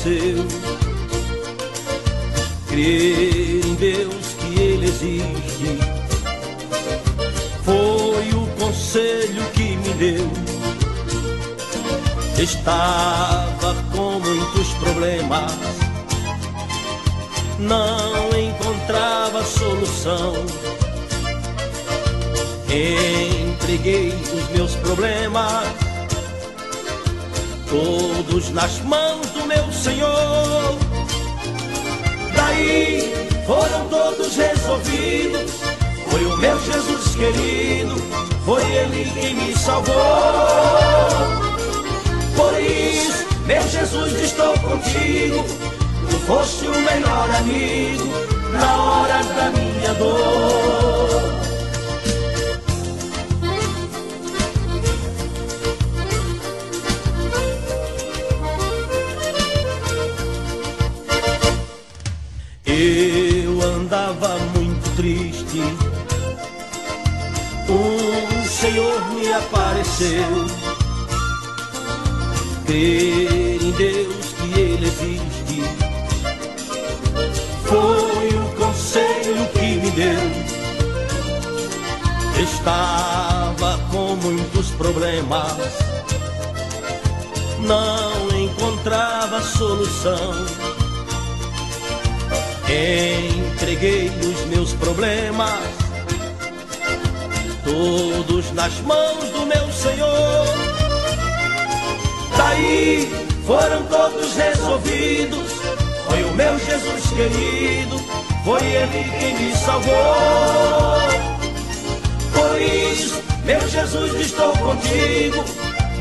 [0.00, 0.46] Apareceu.
[2.68, 5.78] Crer em Deus que Ele existe
[7.62, 10.30] foi o conselho que me deu.
[12.38, 15.52] Estava com muitos problemas,
[17.58, 20.34] não encontrava solução.
[22.72, 25.90] Entreguei os meus problemas
[27.68, 29.29] todos nas mãos
[29.80, 30.78] Senhor.
[32.36, 33.14] Daí
[33.46, 35.52] foram todos resolvidos.
[36.10, 37.94] Foi o meu Jesus querido,
[38.44, 39.94] foi Ele quem me salvou.
[42.36, 45.44] Por isso, meu Jesus, estou contigo.
[46.10, 48.04] Tu foste o melhor amigo
[48.52, 51.49] na hora da minha dor.
[65.50, 65.60] Triste.
[67.68, 70.46] O Senhor me apareceu.
[72.66, 75.62] Crer em Deus que Ele existe.
[77.64, 80.50] Foi o conselho que me deu.
[82.42, 85.90] Estava com muitos problemas.
[87.60, 90.79] Não encontrava solução
[92.70, 95.58] Entreguei os meus problemas,
[97.64, 100.46] todos nas mãos do meu Senhor.
[102.36, 103.10] Daí
[103.44, 105.50] foram todos resolvidos.
[106.08, 107.98] Foi o meu Jesus querido,
[108.44, 109.90] foi Ele quem me salvou.
[112.32, 115.44] Por isso, meu Jesus, estou contigo.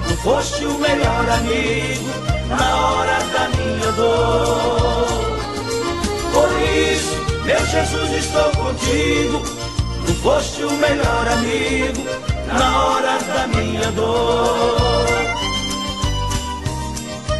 [0.07, 2.09] Tu foste o melhor amigo
[2.47, 5.28] na hora da minha dor.
[6.69, 7.15] Por isso,
[7.45, 9.41] meu Jesus, estou contigo.
[10.05, 12.03] Tu foste o melhor amigo
[12.45, 15.07] na hora da minha dor.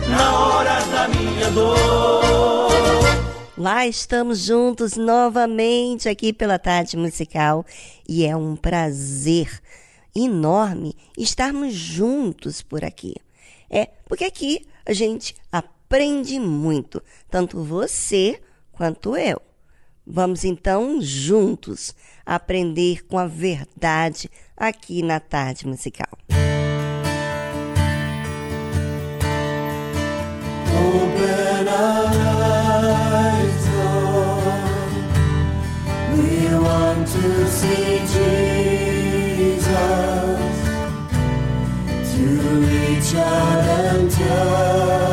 [0.09, 2.71] Na hora da minha dor.
[3.55, 7.63] Lá estamos juntos novamente aqui pela Tarde Musical
[8.07, 9.61] e é um prazer
[10.15, 13.13] enorme estarmos juntos por aqui.
[13.69, 18.41] É, porque aqui a gente aprende muito, tanto você
[18.79, 19.41] quanto eu.
[20.07, 21.93] Vamos então juntos
[22.25, 26.07] aprender com a verdade aqui na tarde musical.
[30.71, 32.69] Open our Lord.
[36.15, 38.39] We want to see Jesus.
[42.13, 42.23] To
[42.61, 45.08] reach out and touch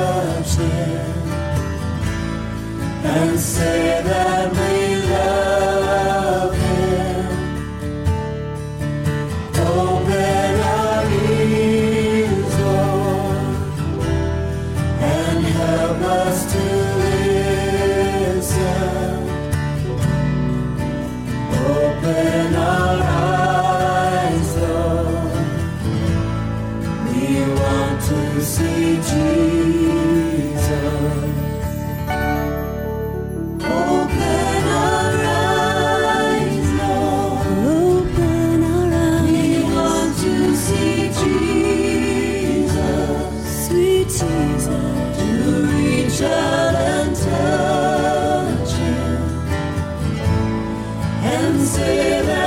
[3.08, 4.65] and say that
[51.22, 52.45] and say that.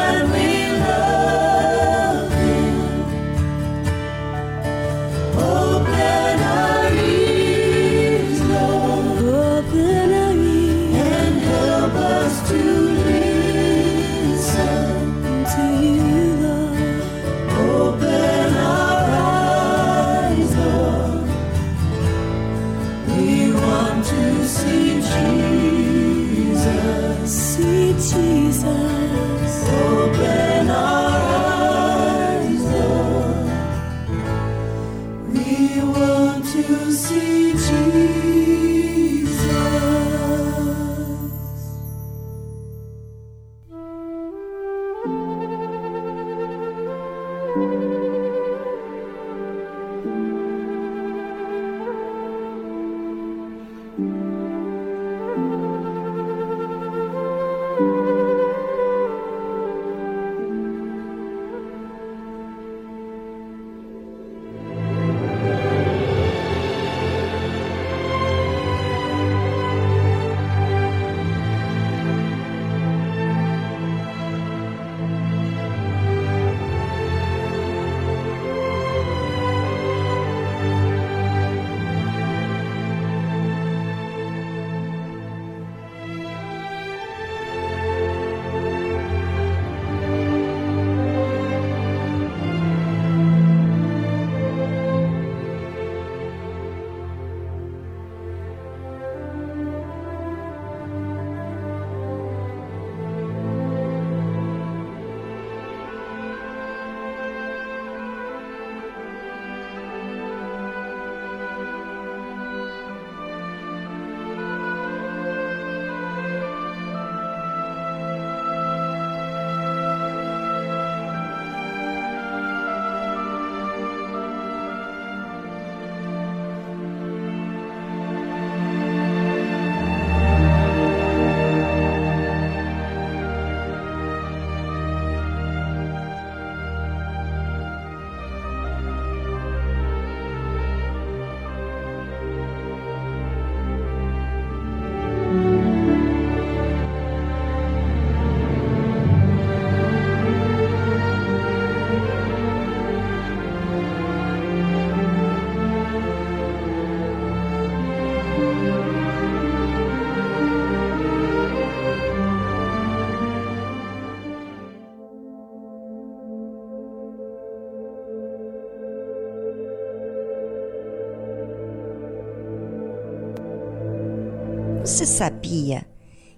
[175.20, 175.86] Sabia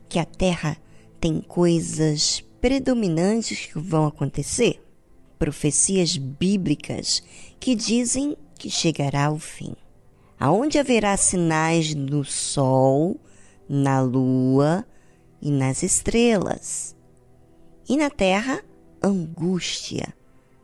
[0.10, 0.75] que a Terra
[1.19, 4.83] tem coisas predominantes que vão acontecer?
[5.38, 7.22] Profecias bíblicas
[7.60, 9.75] que dizem que chegará o fim.
[10.39, 13.19] Aonde haverá sinais no Sol,
[13.69, 14.84] na Lua
[15.39, 16.95] e nas estrelas.
[17.88, 18.63] E na Terra,
[19.00, 20.12] angústia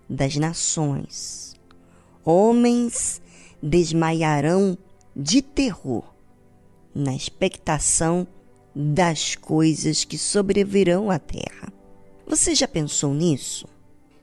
[0.09, 1.55] das nações.
[2.25, 3.21] Homens
[3.61, 4.75] desmaiarão
[5.15, 6.16] de terror
[6.97, 8.27] na expectação
[8.75, 11.71] das coisas que sobrevirão à terra.
[12.25, 13.67] Você já pensou nisso?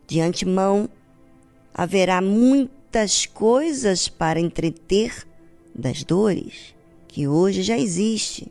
[0.07, 0.89] De antemão,
[1.73, 5.27] haverá muitas coisas para entreter
[5.75, 6.75] das dores
[7.07, 8.49] que hoje já existe.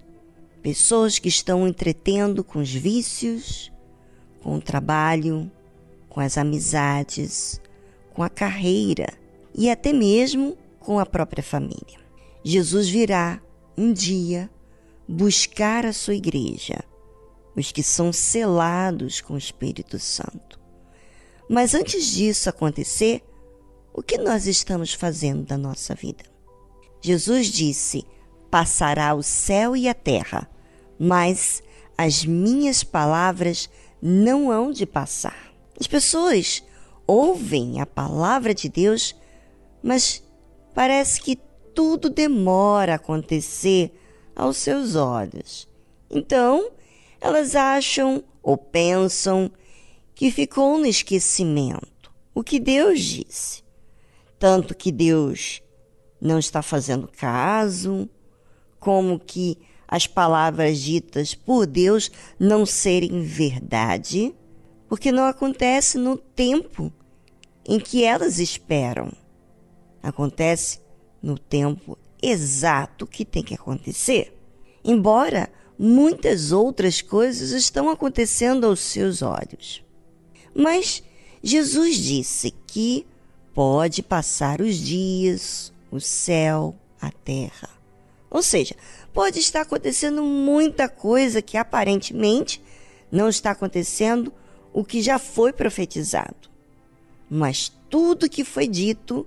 [0.62, 3.72] Pessoas que estão entretendo com os vícios,
[4.42, 5.52] com o trabalho,
[6.08, 7.60] com as amizades,
[8.14, 9.08] com a carreira
[9.54, 12.00] e até mesmo com a própria família.
[12.44, 13.42] Jesus virá
[13.78, 14.50] um dia
[15.08, 16.84] buscar a sua igreja,
[17.56, 20.60] os que são selados com o Espírito Santo.
[21.50, 23.24] Mas antes disso acontecer,
[23.94, 26.24] o que nós estamos fazendo da nossa vida?
[27.02, 28.06] Jesus disse:
[28.50, 30.50] Passará o céu e a terra,
[30.98, 31.62] mas
[31.98, 33.70] as minhas palavras
[34.02, 35.54] não hão de passar.
[35.80, 36.64] As pessoas
[37.06, 39.16] ouvem a palavra de Deus,
[39.82, 40.24] mas
[40.74, 41.38] parece que
[41.74, 43.94] tudo demora a acontecer
[44.36, 45.68] aos seus olhos.
[46.10, 46.72] Então,
[47.20, 49.52] elas acham ou pensam
[50.14, 53.64] que ficou no esquecimento o que Deus disse.
[54.38, 55.62] Tanto que Deus
[56.20, 58.10] não está fazendo caso,
[58.80, 64.34] como que as palavras ditas por Deus não serem verdade,
[64.88, 66.92] porque não acontece no tempo
[67.66, 69.12] em que elas esperam.
[70.02, 70.80] Acontece
[71.24, 74.38] no tempo exato que tem que acontecer.
[74.84, 75.50] Embora
[75.80, 79.82] muitas outras coisas estão acontecendo aos seus olhos.
[80.54, 81.02] Mas
[81.42, 83.08] Jesus disse que
[83.54, 87.70] pode passar os dias, o céu, a terra.
[88.30, 88.76] Ou seja,
[89.14, 92.62] pode estar acontecendo muita coisa que aparentemente
[93.12, 94.34] não está acontecendo
[94.74, 96.50] o que já foi profetizado.
[97.30, 99.26] Mas tudo que foi dito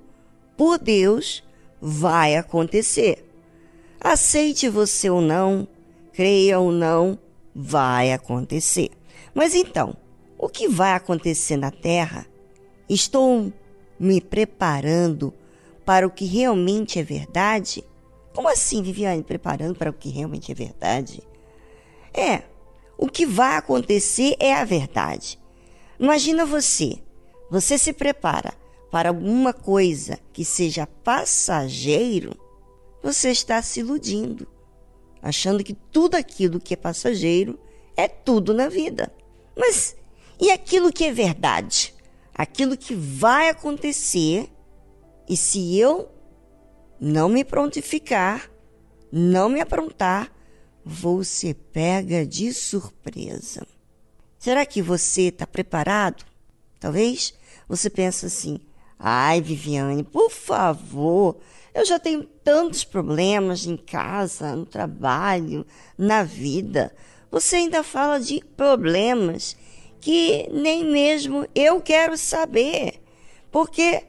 [0.57, 1.46] por Deus
[1.88, 3.25] vai acontecer.
[4.00, 5.69] Aceite você ou não,
[6.12, 7.16] creia ou não,
[7.55, 8.90] vai acontecer.
[9.33, 9.97] Mas então,
[10.37, 12.26] o que vai acontecer na Terra?
[12.88, 13.52] Estou
[14.00, 15.33] me preparando
[15.85, 17.85] para o que realmente é verdade?
[18.35, 21.23] Como assim, Viviane, preparando para o que realmente é verdade?
[22.12, 22.43] É,
[22.99, 25.38] o que vai acontecer é a verdade.
[26.00, 26.99] Imagina você
[27.49, 28.52] você se prepara
[28.97, 32.35] para alguma coisa que seja passageiro,
[33.03, 34.49] você está se iludindo,
[35.21, 37.61] achando que tudo aquilo que é passageiro
[37.95, 39.12] é tudo na vida.
[39.55, 39.95] Mas
[40.41, 41.95] e aquilo que é verdade?
[42.35, 44.50] Aquilo que vai acontecer,
[45.29, 46.11] e se eu
[46.99, 48.50] não me prontificar,
[49.12, 50.33] não me aprontar,
[51.23, 53.67] ser pega de surpresa.
[54.38, 56.25] Será que você está preparado?
[56.81, 57.35] Talvez
[57.69, 58.59] você pense assim:
[58.99, 61.37] ai, Viviane, por favor,
[61.75, 65.67] eu já tenho tantos problemas em casa, no trabalho,
[65.99, 66.95] na vida.
[67.31, 69.57] Você ainda fala de problemas
[70.00, 73.03] que nem mesmo eu quero saber,
[73.50, 74.05] porque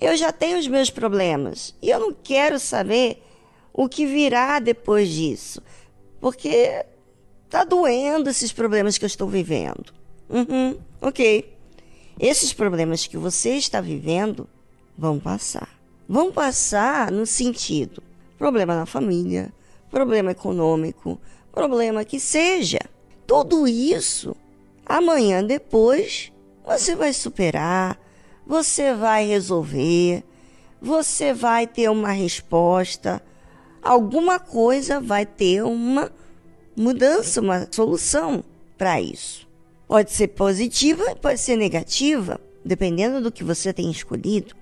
[0.00, 3.22] eu já tenho os meus problemas e eu não quero saber
[3.72, 5.62] o que virá depois disso,
[6.20, 6.84] porque
[7.48, 9.94] tá doendo esses problemas que eu estou vivendo.
[10.28, 11.57] Uhum, ok.
[12.18, 14.48] Esses problemas que você está vivendo
[14.96, 15.68] vão passar.
[16.08, 18.02] Vão passar no sentido
[18.38, 19.52] problema na família,
[19.90, 21.20] problema econômico,
[21.52, 22.78] problema que seja.
[23.26, 24.34] Tudo isso,
[24.86, 26.32] amanhã depois,
[26.64, 27.98] você vai superar,
[28.46, 30.22] você vai resolver,
[30.80, 33.20] você vai ter uma resposta,
[33.82, 36.10] alguma coisa vai ter uma
[36.76, 38.44] mudança, uma solução
[38.78, 39.47] para isso.
[39.88, 44.54] Pode ser positiva, pode ser negativa, dependendo do que você tem escolhido.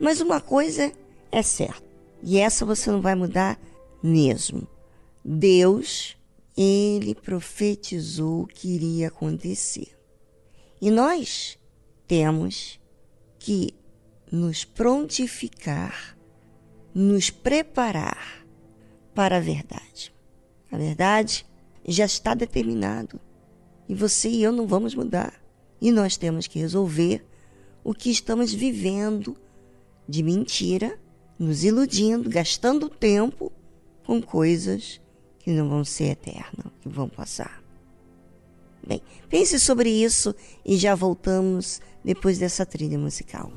[0.00, 0.90] Mas uma coisa
[1.30, 1.84] é certa,
[2.22, 3.60] e essa você não vai mudar
[4.02, 4.66] mesmo.
[5.22, 6.16] Deus,
[6.56, 9.94] ele profetizou que iria acontecer.
[10.80, 11.58] E nós
[12.08, 12.80] temos
[13.38, 13.74] que
[14.30, 16.16] nos prontificar,
[16.94, 18.42] nos preparar
[19.14, 20.14] para a verdade.
[20.70, 21.46] A verdade
[21.86, 23.20] já está determinado
[23.88, 25.34] e você e eu não vamos mudar.
[25.80, 27.24] E nós temos que resolver
[27.82, 29.36] o que estamos vivendo
[30.08, 30.98] de mentira,
[31.38, 33.52] nos iludindo, gastando tempo
[34.04, 35.00] com coisas
[35.38, 37.62] que não vão ser eternas, que vão passar.
[38.86, 40.34] Bem, pense sobre isso
[40.64, 43.50] e já voltamos depois dessa trilha musical.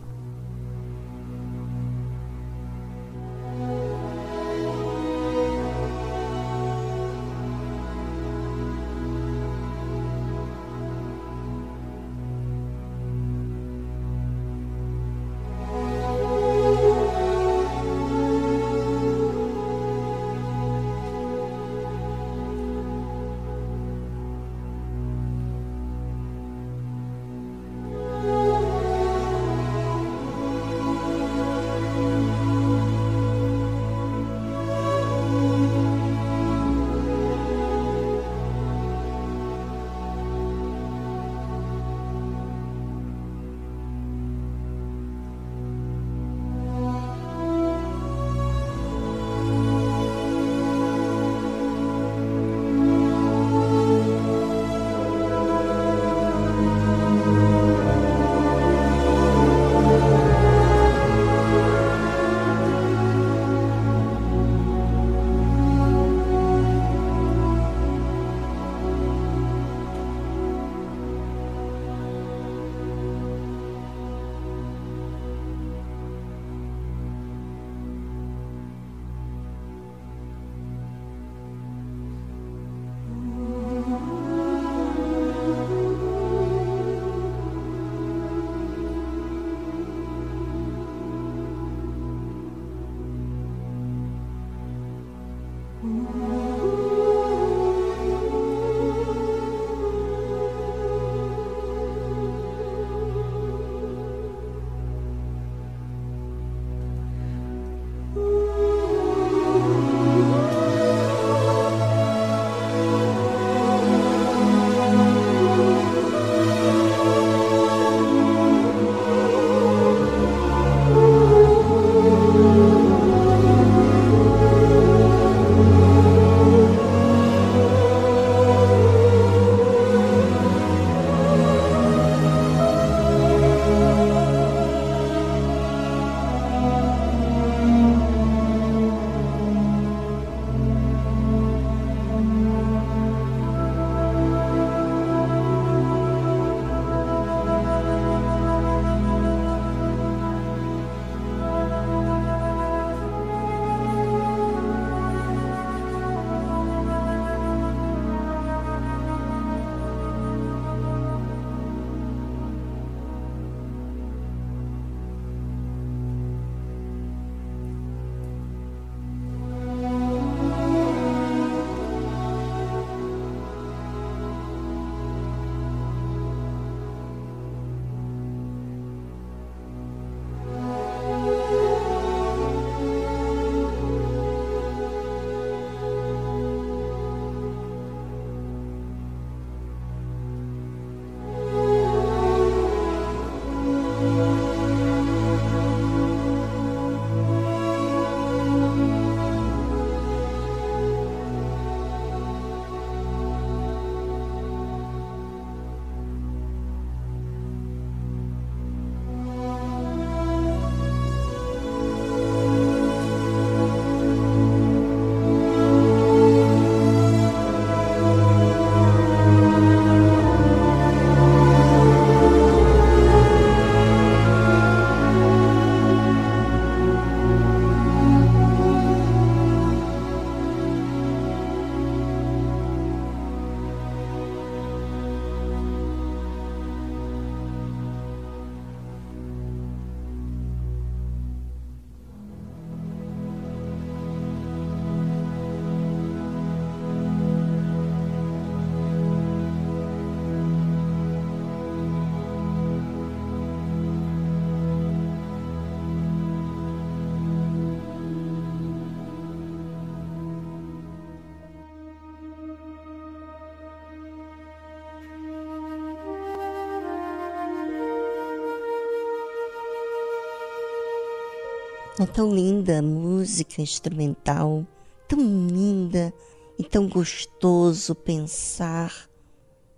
[271.97, 274.67] É tão linda a música instrumental,
[275.07, 276.13] tão linda
[276.59, 279.09] e tão gostoso pensar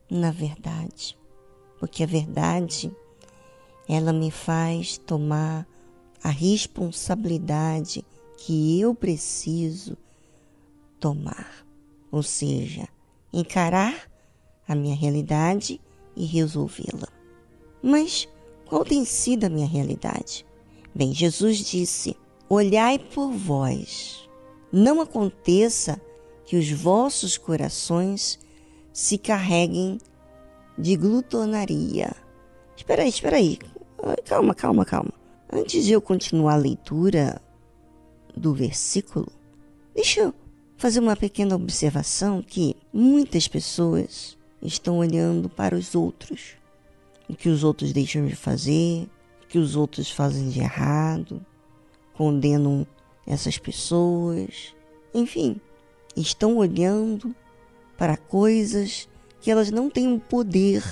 [0.09, 1.15] na verdade.
[1.79, 2.91] Porque a verdade,
[3.87, 5.67] ela me faz tomar
[6.23, 8.03] a responsabilidade
[8.35, 9.95] que eu preciso
[10.99, 11.67] tomar.
[12.11, 12.87] Ou seja,
[13.31, 14.09] encarar
[14.67, 15.79] a minha realidade
[16.15, 17.09] e resolvê-la.
[17.79, 18.27] Mas
[18.65, 20.46] qual tem sido a minha realidade?
[20.97, 22.17] Bem, Jesus disse:
[22.49, 24.27] Olhai por vós,
[24.71, 26.01] não aconteça
[26.43, 28.39] que os vossos corações
[28.91, 29.99] se carreguem
[30.75, 32.15] de glutonaria.
[32.75, 33.59] Espera aí, espera aí.
[34.25, 35.13] Calma, calma, calma.
[35.53, 37.39] Antes de eu continuar a leitura
[38.35, 39.31] do versículo,
[39.93, 40.33] deixa eu
[40.77, 46.55] fazer uma pequena observação que muitas pessoas estão olhando para os outros,
[47.29, 49.07] o que os outros deixam de fazer,
[49.47, 51.45] que os outros fazem de errado,
[52.13, 52.85] condenam
[53.25, 54.75] essas pessoas,
[55.13, 55.59] enfim,
[56.15, 57.35] estão olhando
[57.97, 59.07] para coisas
[59.41, 60.83] que elas não têm o poder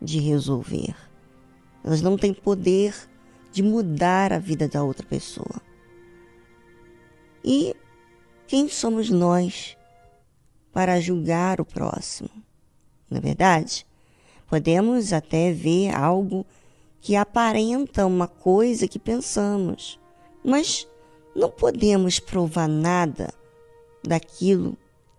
[0.00, 0.94] de resolver.
[1.84, 2.94] Elas não têm poder
[3.52, 5.60] de mudar a vida da outra pessoa.
[7.44, 7.74] E
[8.46, 9.76] quem somos nós
[10.72, 12.30] para julgar o próximo?
[13.10, 13.86] Na é verdade,
[14.46, 16.46] podemos até ver algo
[17.02, 19.98] que aparenta uma coisa que pensamos,
[20.42, 20.86] mas
[21.34, 23.34] não podemos provar nada
[24.04, 24.78] daquilo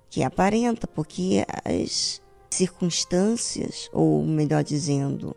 [0.10, 5.36] que aparenta, porque as circunstâncias, ou melhor dizendo,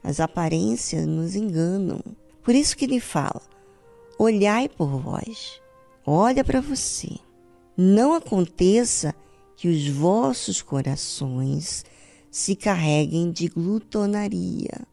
[0.00, 2.00] as aparências nos enganam.
[2.44, 3.42] Por isso que ele fala:
[4.16, 5.60] olhai por vós,
[6.06, 7.08] olha para você.
[7.76, 9.12] Não aconteça
[9.56, 11.84] que os vossos corações
[12.30, 14.86] se carreguem de glutonaria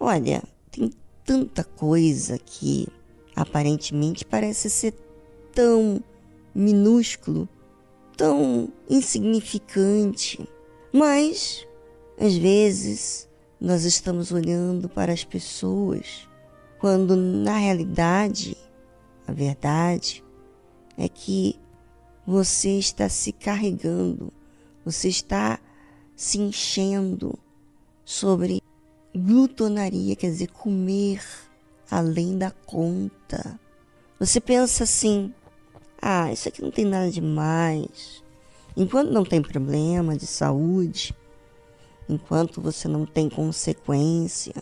[0.00, 0.90] Olha, tem
[1.24, 2.86] tanta coisa que
[3.34, 4.94] aparentemente parece ser
[5.52, 6.02] tão
[6.54, 7.48] minúsculo,
[8.16, 10.48] tão insignificante,
[10.92, 11.66] mas
[12.18, 13.28] às vezes
[13.60, 16.28] nós estamos olhando para as pessoas
[16.78, 18.56] quando na realidade
[19.26, 20.24] a verdade
[20.96, 21.58] é que
[22.24, 24.32] você está se carregando,
[24.84, 25.58] você está
[26.14, 27.38] se enchendo
[28.04, 28.62] sobre
[29.14, 31.22] Glutonaria quer dizer comer
[31.90, 33.58] além da conta.
[34.18, 35.32] Você pensa assim:
[36.00, 38.22] ah, isso aqui não tem nada demais.
[38.76, 41.14] Enquanto não tem problema de saúde,
[42.08, 44.54] enquanto você não tem consequência,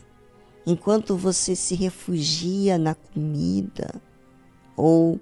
[0.67, 4.01] enquanto você se refugia na comida,
[4.77, 5.21] ou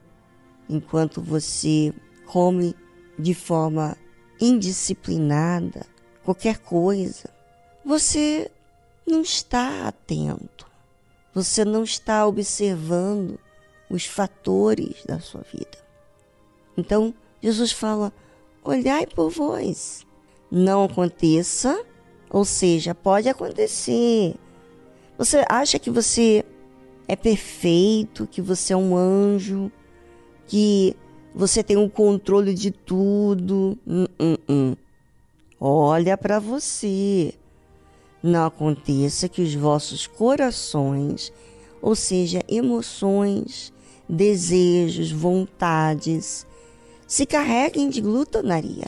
[0.68, 1.92] enquanto você
[2.26, 2.74] come
[3.18, 3.96] de forma
[4.40, 5.86] indisciplinada,
[6.24, 7.30] qualquer coisa,
[7.84, 8.50] você
[9.06, 10.66] não está atento,
[11.32, 13.38] você não está observando
[13.90, 15.78] os fatores da sua vida.
[16.76, 18.12] Então, Jesus fala:
[18.62, 20.06] olhai por vós.
[20.50, 21.84] Não aconteça,
[22.30, 24.36] ou seja, pode acontecer.
[25.18, 26.44] Você acha que você
[27.08, 29.70] é perfeito, que você é um anjo,
[30.46, 30.96] que
[31.34, 33.76] você tem o um controle de tudo.
[33.86, 34.76] Hum, hum, hum.
[35.58, 37.34] Olha para você
[38.24, 41.30] não aconteça que os vossos corações,
[41.82, 43.70] ou seja, emoções,
[44.08, 46.46] desejos, vontades,
[47.06, 48.86] se carreguem de glutonaria,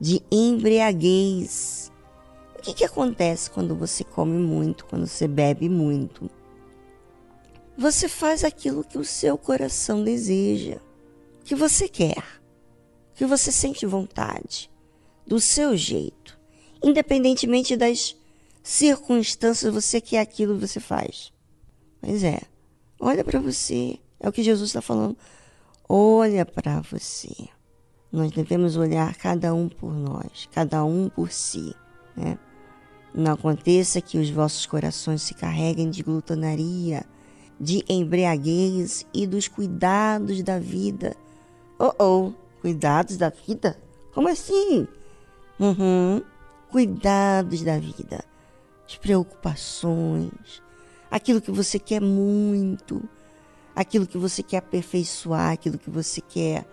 [0.00, 1.90] de embriaguez.
[2.62, 6.30] que, que acontece quando você come muito, quando você bebe muito?
[7.76, 10.78] Você faz aquilo que o seu coração deseja,
[11.42, 12.22] que você quer,
[13.16, 14.70] que você sente vontade,
[15.26, 16.38] do seu jeito,
[16.80, 18.14] independentemente das
[18.64, 21.30] circunstâncias, você quer aquilo que você faz.
[22.00, 22.40] Pois é,
[22.98, 25.16] olha para você, é o que Jesus está falando.
[25.86, 27.30] Olha para você.
[28.10, 31.74] Nós devemos olhar cada um por nós, cada um por si,
[32.16, 32.38] né?
[33.14, 37.04] Não aconteça que os vossos corações se carreguem de glutonaria,
[37.60, 41.16] de embriaguez e dos cuidados da vida.
[41.78, 43.78] Oh, oh, cuidados da vida?
[44.12, 44.88] Como assim?
[45.60, 46.22] Uhum,
[46.70, 48.24] cuidados da vida,
[48.86, 50.62] as preocupações,
[51.10, 53.02] aquilo que você quer muito,
[53.74, 56.66] aquilo que você quer aperfeiçoar, aquilo que você quer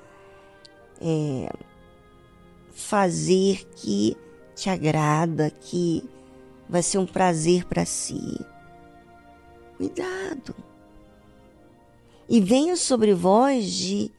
[1.00, 1.50] é,
[2.72, 4.16] fazer que
[4.56, 6.04] te agrada, que
[6.68, 8.40] vai ser um prazer para si.
[9.78, 10.56] Cuidado.
[12.30, 14.12] E venha sobre vós de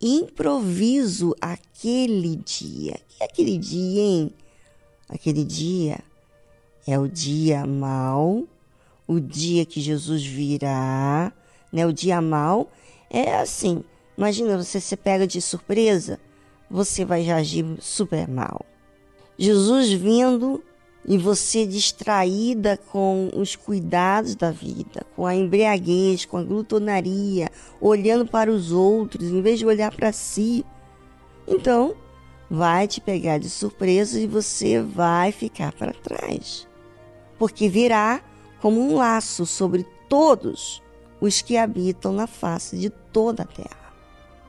[0.00, 3.00] improviso aquele dia.
[3.08, 4.34] Que é aquele dia, hein?
[5.08, 6.02] Aquele dia
[6.86, 8.44] é o dia mau,
[9.06, 11.32] o dia que Jesus virá,
[11.72, 11.86] né?
[11.86, 12.70] O dia mau
[13.10, 13.82] é assim.
[14.16, 16.20] Imagina você se pega de surpresa,
[16.70, 18.64] você vai agir super mal.
[19.38, 20.62] Jesus vindo
[21.06, 28.26] e você distraída com os cuidados da vida, com a embriaguez, com a glutonaria, olhando
[28.26, 30.64] para os outros em vez de olhar para si.
[31.46, 31.94] Então,
[32.48, 36.66] vai te pegar de surpresa e você vai ficar para trás.
[37.38, 38.22] Porque virá
[38.60, 40.82] como um laço sobre todos
[41.20, 43.92] os que habitam na face de toda a terra.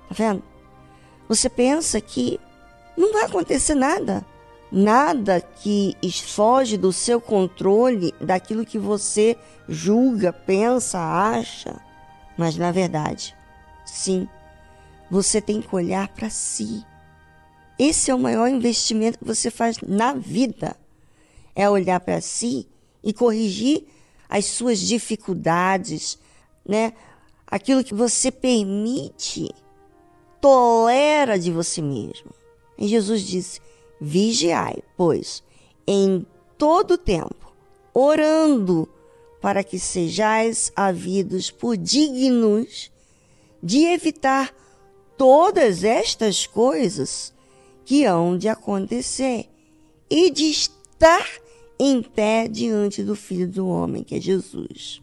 [0.08, 0.44] Tá vendo?
[1.28, 2.40] Você pensa que
[2.98, 4.26] não vai acontecer nada
[4.72, 5.96] nada que
[6.26, 9.38] foge do seu controle, daquilo que você
[9.70, 11.80] julga, pensa, acha.
[12.38, 13.36] Mas na verdade,
[13.86, 14.28] sim,
[15.10, 16.86] você tem que olhar para si.
[17.80, 20.76] Esse é o maior investimento que você faz na vida.
[21.56, 22.68] É olhar para si
[23.06, 23.86] e corrigir
[24.28, 26.18] as suas dificuldades,
[26.68, 26.94] né?
[27.46, 29.54] Aquilo que você permite,
[30.42, 32.34] tolera de você mesmo.
[32.78, 33.62] E Jesus disse:
[34.02, 35.44] Vigiai, pois,
[35.86, 36.26] em
[36.58, 37.54] todo tempo,
[37.94, 38.90] orando
[39.40, 42.92] para que sejais havidos por dignos
[43.62, 44.54] de evitar
[45.16, 47.32] todas estas coisas
[47.86, 49.48] que hão de acontecer
[50.10, 51.45] e de estar
[51.80, 55.02] em pé diante do Filho do Homem, que é Jesus.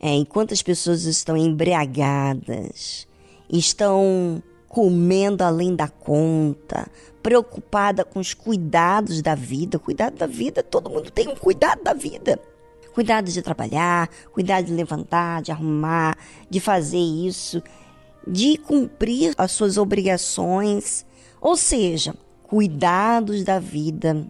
[0.00, 3.06] É, enquanto as pessoas estão embriagadas,
[3.48, 6.88] estão comendo além da conta,
[7.22, 9.78] preocupada com os cuidados da vida.
[9.78, 12.40] Cuidado da vida, todo mundo tem um cuidado da vida.
[12.94, 16.16] Cuidado de trabalhar, cuidado de levantar, de arrumar,
[16.48, 17.62] de fazer isso,
[18.26, 21.04] de cumprir as suas obrigações.
[21.40, 24.26] Ou seja, cuidados da vida.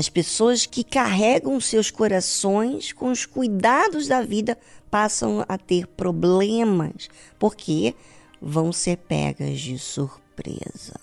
[0.00, 4.56] As pessoas que carregam seus corações com os cuidados da vida
[4.90, 7.94] passam a ter problemas, porque
[8.40, 10.98] vão ser pegas de surpresa.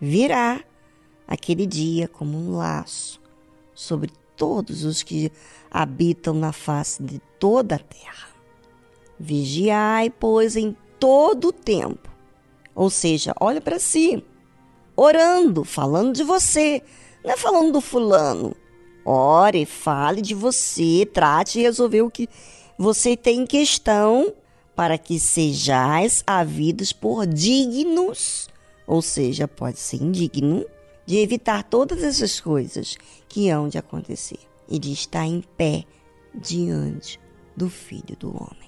[0.00, 0.64] Virá
[1.26, 3.20] aquele dia como um laço
[3.74, 5.30] sobre todos os que
[5.70, 8.28] habitam na face de toda a terra.
[9.20, 12.08] Vigiai, pois, em todo o tempo.
[12.74, 14.24] Ou seja, olha para si,
[14.96, 16.82] orando, falando de você,
[17.28, 18.56] não é falando do fulano.
[19.04, 22.26] Ore, fale de você, trate de resolver o que
[22.78, 24.32] você tem em questão
[24.74, 28.48] para que sejais havidos por dignos,
[28.86, 30.64] ou seja, pode ser indigno,
[31.04, 32.96] de evitar todas essas coisas
[33.28, 35.84] que hão de acontecer e de estar em pé
[36.34, 37.20] diante
[37.54, 38.67] do Filho do Homem.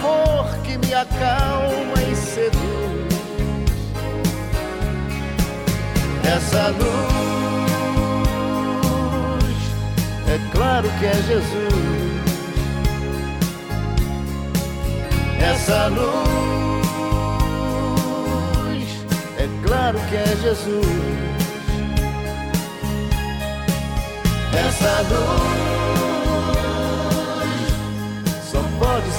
[0.00, 2.60] Amor que me acalma e seduz.
[6.24, 7.00] Essa luz,
[10.28, 11.74] é claro que é Jesus.
[15.40, 16.08] Essa luz,
[19.38, 20.86] é claro que é Jesus.
[24.52, 25.89] Essa luz,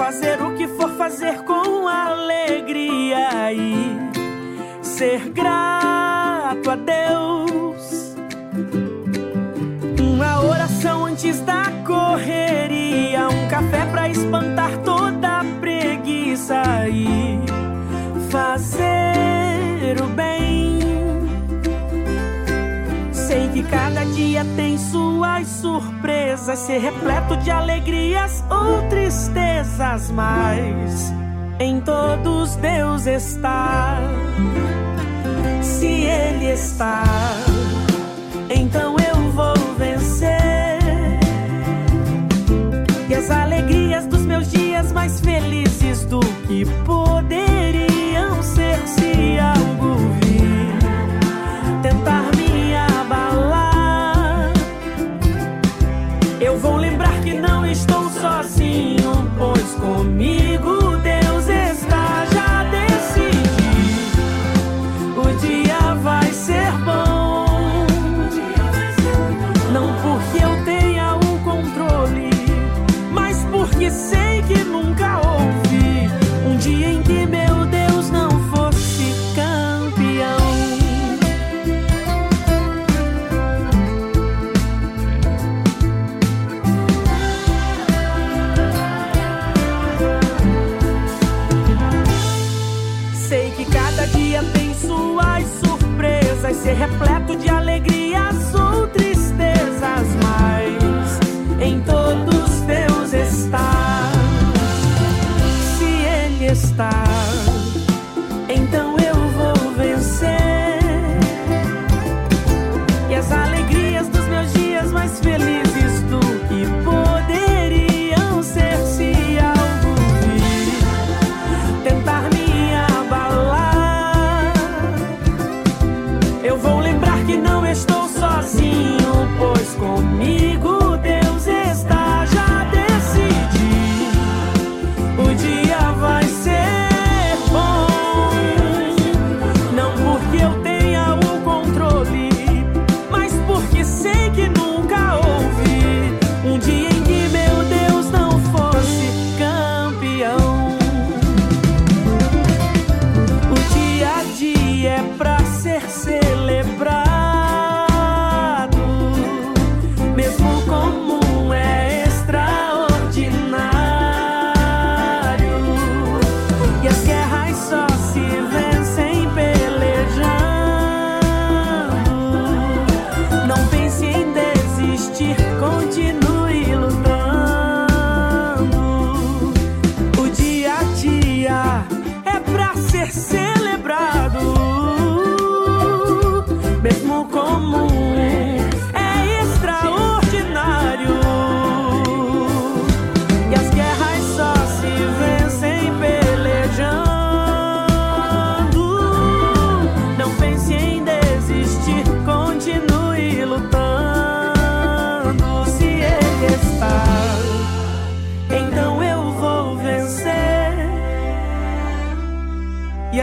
[0.00, 3.98] Fazer o que for fazer com alegria e
[4.82, 8.16] ser grato a Deus.
[10.00, 17.38] Uma oração antes da correria, um café para espantar toda a preguiça e
[18.30, 20.19] fazer o bem
[23.60, 31.12] E cada dia tem suas surpresas, ser repleto de alegrias ou tristezas, mas
[31.58, 33.98] em todos Deus está.
[35.60, 37.04] Se Ele está,
[38.48, 40.78] então eu vou vencer.
[43.10, 47.09] E as alegrias dos meus dias mais felizes do que por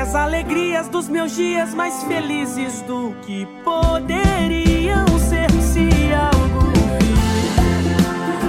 [0.08, 6.72] as alegrias dos meus dias mais felizes do que poderiam ser se algo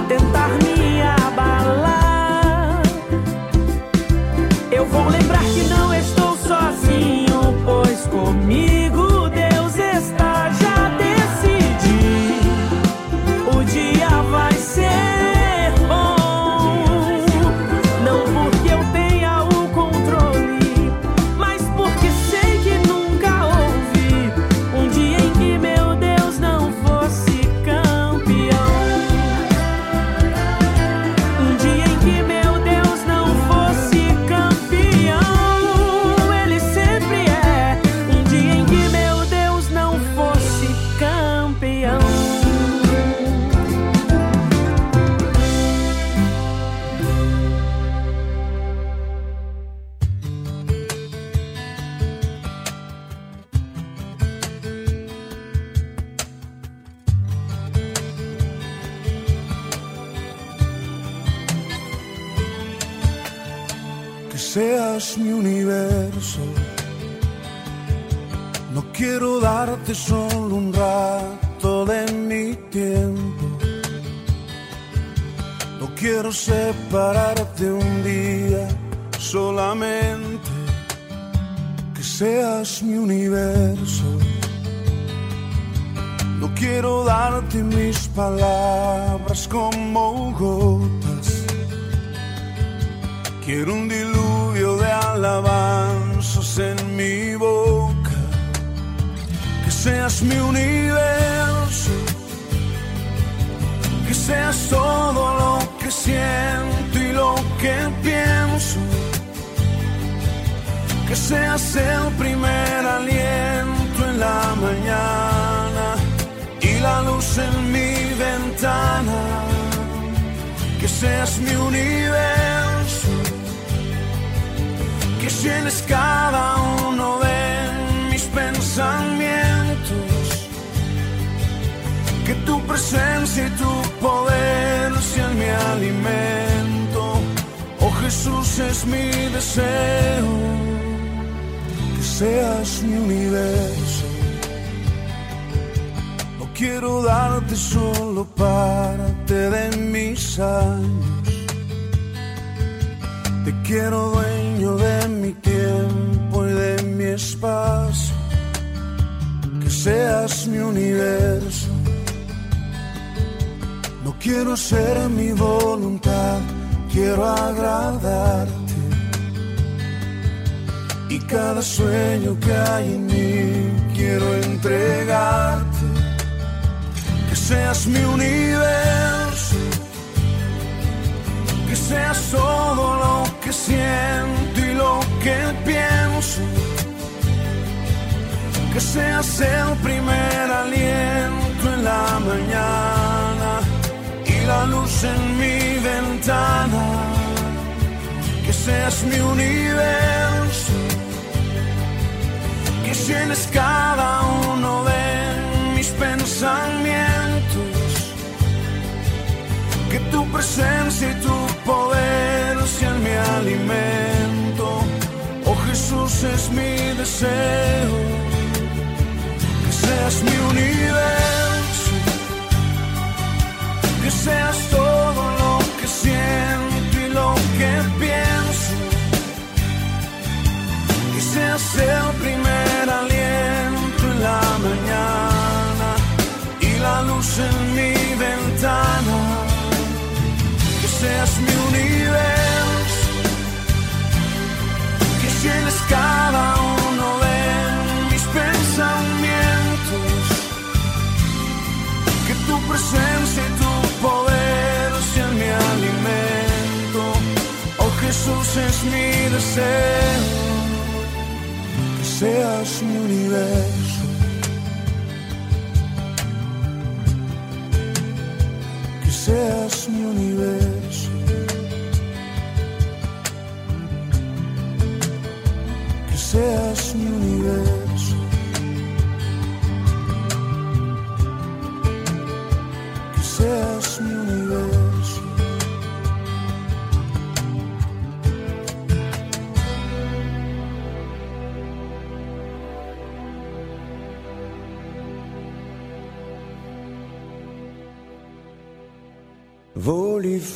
[0.07, 2.81] tentar me abalar.
[4.71, 9.08] Eu vou lembrar que não estou sozinho, pois comigo.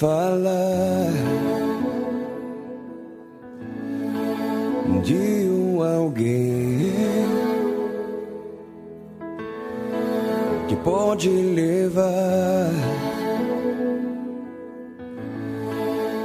[0.03, 1.13] falar
[5.01, 6.91] de um alguém
[10.67, 12.69] que pode levar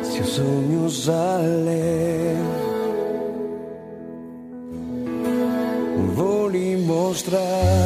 [0.03, 2.37] seus sonhos além.
[6.17, 7.78] Vou lhe mostrar.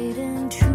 [0.00, 0.69] hide and try.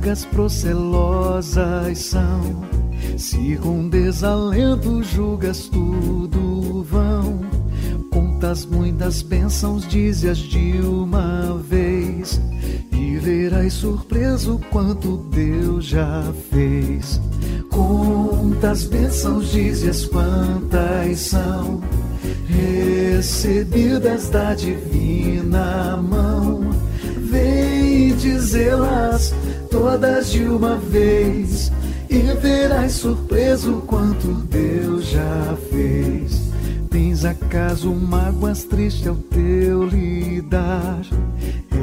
[0.00, 2.64] Vagas procelosas são.
[3.18, 7.40] Se com desalento julgas tudo vão,
[8.10, 12.40] contas muitas bênçãos, dizes de uma vez,
[12.90, 17.20] e verás surpreso quanto Deus já fez.
[17.68, 21.82] Contas bênçãos, dizes quantas são,
[22.48, 26.89] recebidas da divina mão.
[28.20, 29.34] Dizê-las
[29.70, 31.72] todas de uma vez
[32.08, 36.50] e verás surpreso quanto Deus já fez.
[36.90, 41.00] Tens acaso mágoas tristes ao teu lidar?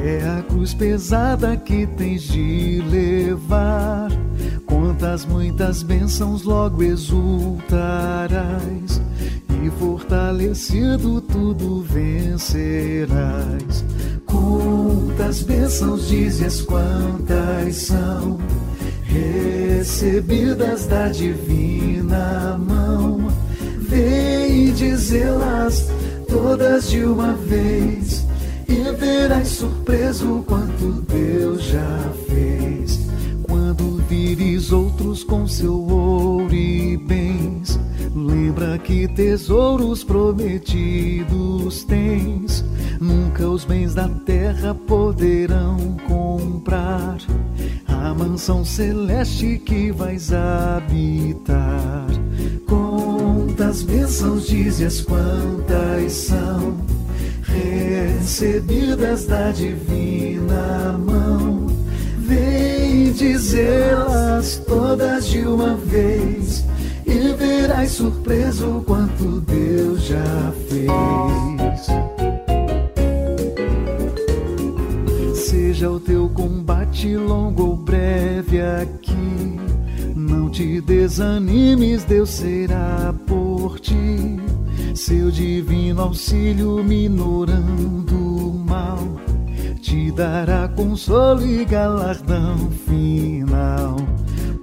[0.04, 4.12] É a cruz pesada que tens de levar.
[4.64, 8.38] Quantas muitas bênçãos logo exultarás,
[9.64, 13.08] e fortalecido tudo vencerás.
[14.26, 18.38] Quantas bênçãos dizes quantas são?
[19.08, 23.28] recebidas da divina mão.
[23.78, 25.88] Vem dizê-las
[26.28, 28.26] todas de uma vez
[28.68, 33.00] e verás surpreso quanto Deus já fez.
[33.44, 37.80] Quando vires outros com seu ouro e bens,
[38.26, 42.64] lembra que tesouros prometidos tens.
[43.00, 47.18] Nunca os bens da terra poderão comprar
[47.86, 52.06] a mansão celeste que vais habitar.
[52.66, 56.76] Quantas bênçãos dizes quantas são
[57.42, 61.66] recebidas da divina mão.
[62.18, 66.64] Vem dizê-las todas de uma vez
[67.08, 71.88] e verás surpreso quanto Deus já fez.
[75.34, 79.56] Seja o teu combate longo ou breve aqui,
[80.14, 84.38] não te desanimes, Deus será por ti.
[84.94, 88.98] Seu divino auxílio minorando o mal,
[89.80, 93.96] te dará consolo e galardão final.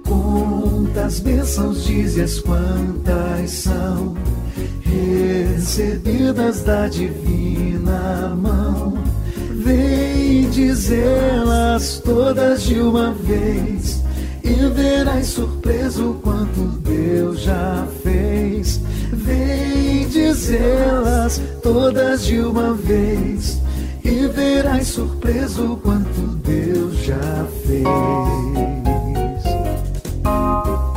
[0.06, 4.14] Quantas bênçãos dizes quantas são
[4.82, 8.94] recebidas da divina mão
[9.66, 14.00] Vem dizê-las todas de uma vez
[14.44, 18.80] e verás surpreso quanto Deus já fez.
[19.12, 23.60] Vem dizê-las todas de uma vez
[24.04, 28.85] e verás surpreso quanto Deus já fez.
[30.26, 30.95] you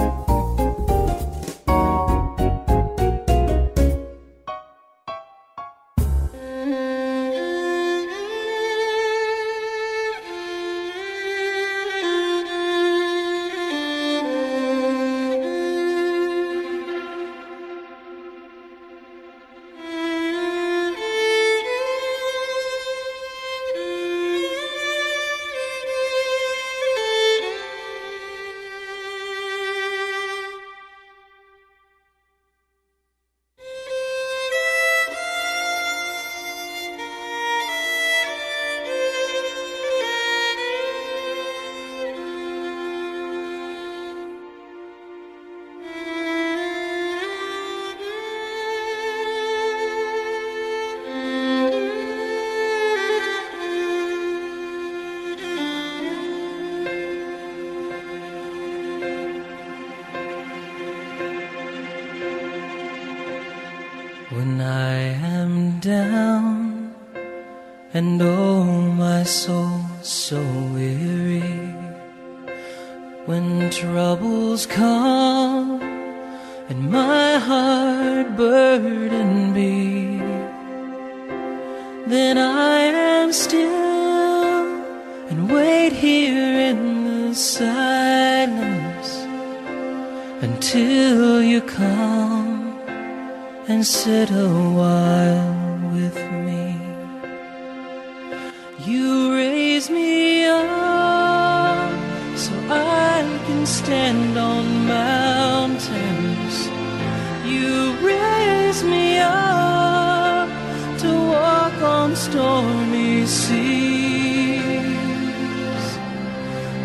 [112.20, 114.60] stormy seas.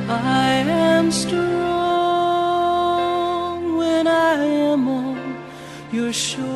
[0.09, 1.57] I am strong
[3.77, 5.37] when I am on
[5.91, 6.54] your shoulders.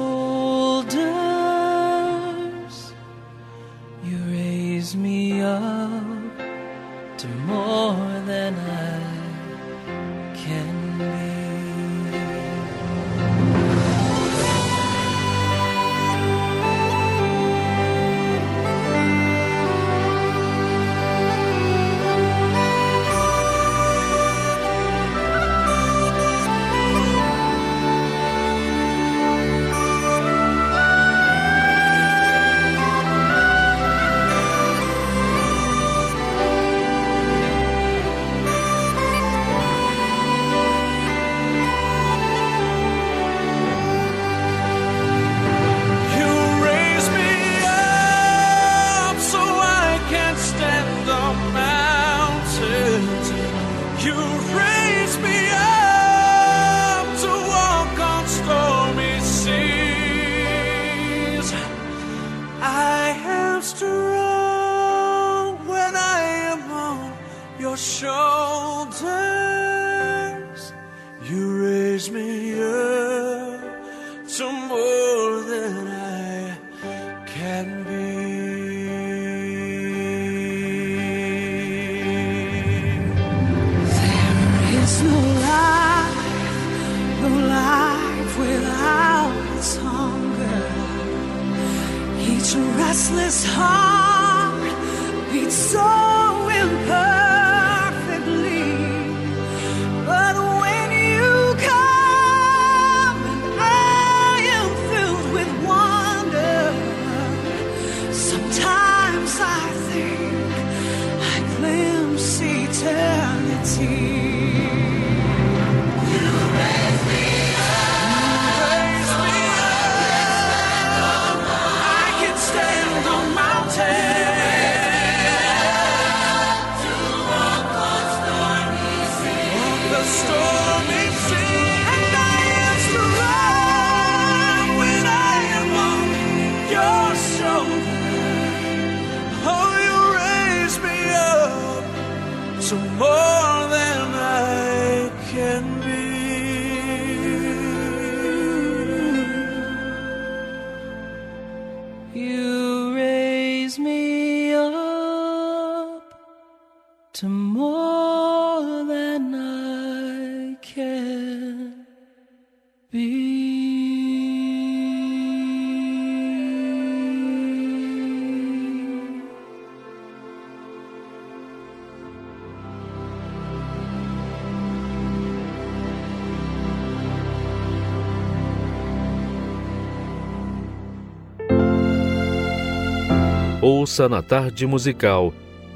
[183.88, 185.32] Ouça na tarde musical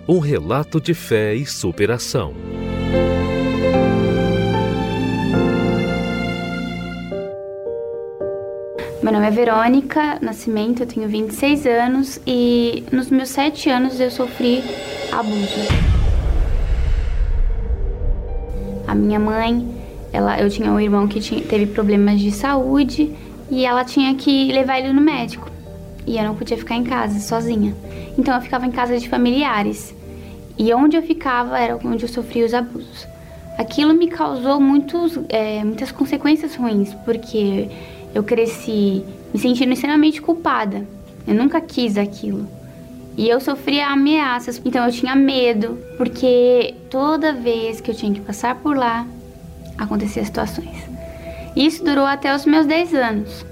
[0.06, 2.34] um relato de fé e superação.
[9.02, 14.10] Meu nome é Verônica Nascimento, eu tenho 26 anos e nos meus 7 anos eu
[14.10, 14.62] sofri
[15.10, 15.66] abuso.
[18.86, 19.66] A minha mãe,
[20.12, 23.10] ela, eu tinha um irmão que tinha, teve problemas de saúde
[23.50, 25.50] e ela tinha que levar ele no médico.
[26.06, 27.74] E eu não podia ficar em casa sozinha.
[28.18, 29.94] Então eu ficava em casa de familiares.
[30.58, 33.06] E onde eu ficava era onde eu sofria os abusos.
[33.58, 37.68] Aquilo me causou muitos, é, muitas consequências ruins, porque
[38.14, 40.86] eu cresci me sentindo extremamente culpada.
[41.26, 42.46] Eu nunca quis aquilo.
[43.16, 48.20] E eu sofria ameaças, então eu tinha medo, porque toda vez que eu tinha que
[48.20, 49.06] passar por lá,
[49.76, 50.88] acontecia situações.
[51.54, 53.46] Isso durou até os meus 10 anos.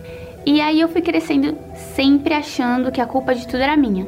[0.46, 1.56] E aí eu fui crescendo
[1.94, 4.06] sempre achando que a culpa de tudo era minha,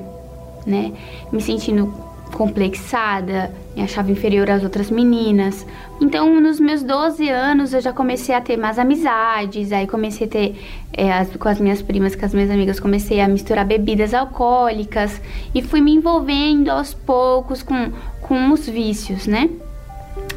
[0.67, 0.93] né?
[1.33, 1.93] Me sentindo
[2.33, 5.67] complexada, me achava inferior às outras meninas.
[6.01, 10.31] Então, nos meus 12 anos, eu já comecei a ter mais amizades, aí comecei a
[10.31, 10.57] ter,
[10.93, 15.21] é, as- com as minhas primas, com as minhas amigas, comecei a misturar bebidas alcoólicas
[15.55, 17.93] e fui me envolvendo aos poucos com,
[18.23, 19.51] com os vícios, né?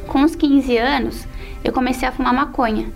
[0.08, 1.26] Com os 15 anos,
[1.64, 2.88] eu comecei a fumar maconha.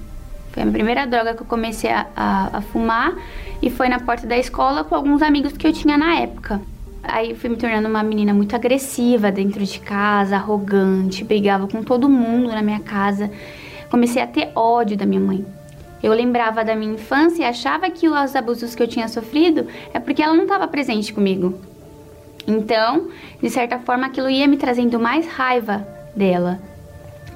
[0.51, 3.13] Foi a primeira droga que eu comecei a, a- a fumar
[3.61, 6.61] e foi na porta da escola com alguns amigos que eu tinha na época.
[7.01, 12.09] Aí fui me tornando uma menina muito agressiva dentro de casa, arrogante, brigava com todo
[12.09, 13.31] mundo na minha casa.
[13.89, 15.45] Comecei a ter ódio da minha mãe.
[16.01, 19.99] Eu lembrava da minha infância e achava que os abusos que eu tinha sofrido é
[19.99, 21.59] porque ela não estava presente comigo.
[22.47, 23.09] Então,
[23.41, 25.85] de certa forma, aquilo ia me trazendo mais raiva
[26.15, 26.59] dela.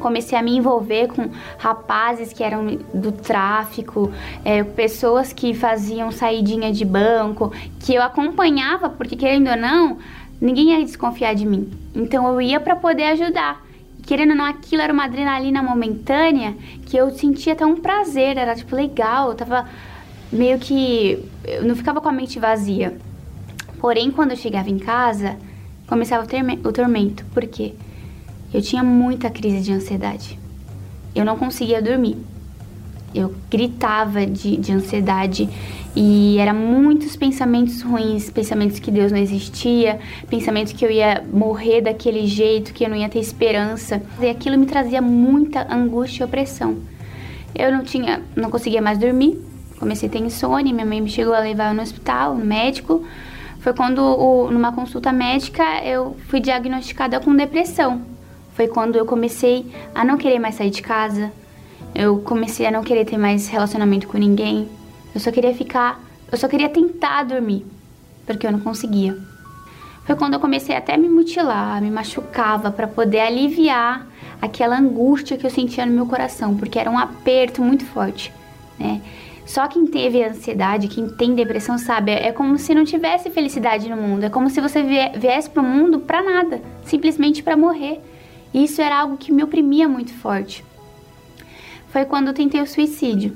[0.04, 4.12] Comecei a me envolver com rapazes que eram do tráfico,
[4.43, 9.97] é, pessoas que faziam saidinha de banco, que eu acompanhava, porque querendo ou não,
[10.41, 11.72] ninguém ia desconfiar de mim.
[11.95, 13.66] Então eu ia para poder ajudar.
[14.06, 16.54] Querendo ou não, aquilo era uma adrenalina momentânea
[16.86, 19.70] que eu sentia até um prazer, era tipo legal, eu tava
[20.30, 21.24] meio que.
[21.45, 22.97] Eu não ficava com a mente vazia.
[23.80, 25.38] Porém, quando eu chegava em casa,
[25.88, 27.24] começava o, tormento.
[27.34, 27.74] Por quê?
[28.54, 30.38] Eu tinha muita crise de ansiedade.
[31.16, 32.18] Eu não conseguia dormir.
[33.14, 35.49] Eu gritava de, de ansiedade
[35.95, 41.82] e era muitos pensamentos ruins, pensamentos que Deus não existia, pensamentos que eu ia morrer
[41.82, 44.01] daquele jeito, que eu não ia ter esperança.
[44.20, 46.78] E aquilo me trazia muita angústia e opressão.
[47.54, 49.39] Eu não tinha, não conseguia mais dormir.
[49.80, 53.04] Comecei a ter insônia, minha mãe me chegou a levar no hospital, no médico.
[53.60, 58.12] Foi quando, numa consulta médica, eu fui diagnosticada com depressão.
[58.56, 61.32] Foi quando eu comecei a não querer mais sair de casa.
[61.93, 64.68] Eu comecei a não querer ter mais relacionamento com ninguém.
[65.14, 65.99] Eu só queria ficar,
[66.32, 67.66] eu só queria tentar dormir,
[68.26, 69.18] porque eu não conseguia.
[70.06, 74.08] Foi quando eu comecei até a me mutilar, me machucava para poder aliviar
[74.41, 78.34] aquela angústia que eu sentia no meu coração, porque era um aperto muito forte,
[78.78, 79.01] né?
[79.45, 83.95] Só quem teve ansiedade, quem tem depressão sabe, é como se não tivesse felicidade no
[83.97, 88.01] mundo, é como se você vie- viesse pro mundo pra nada, simplesmente pra morrer.
[88.54, 90.64] E isso era algo que me oprimia muito forte.
[91.88, 93.34] Foi quando eu tentei o suicídio.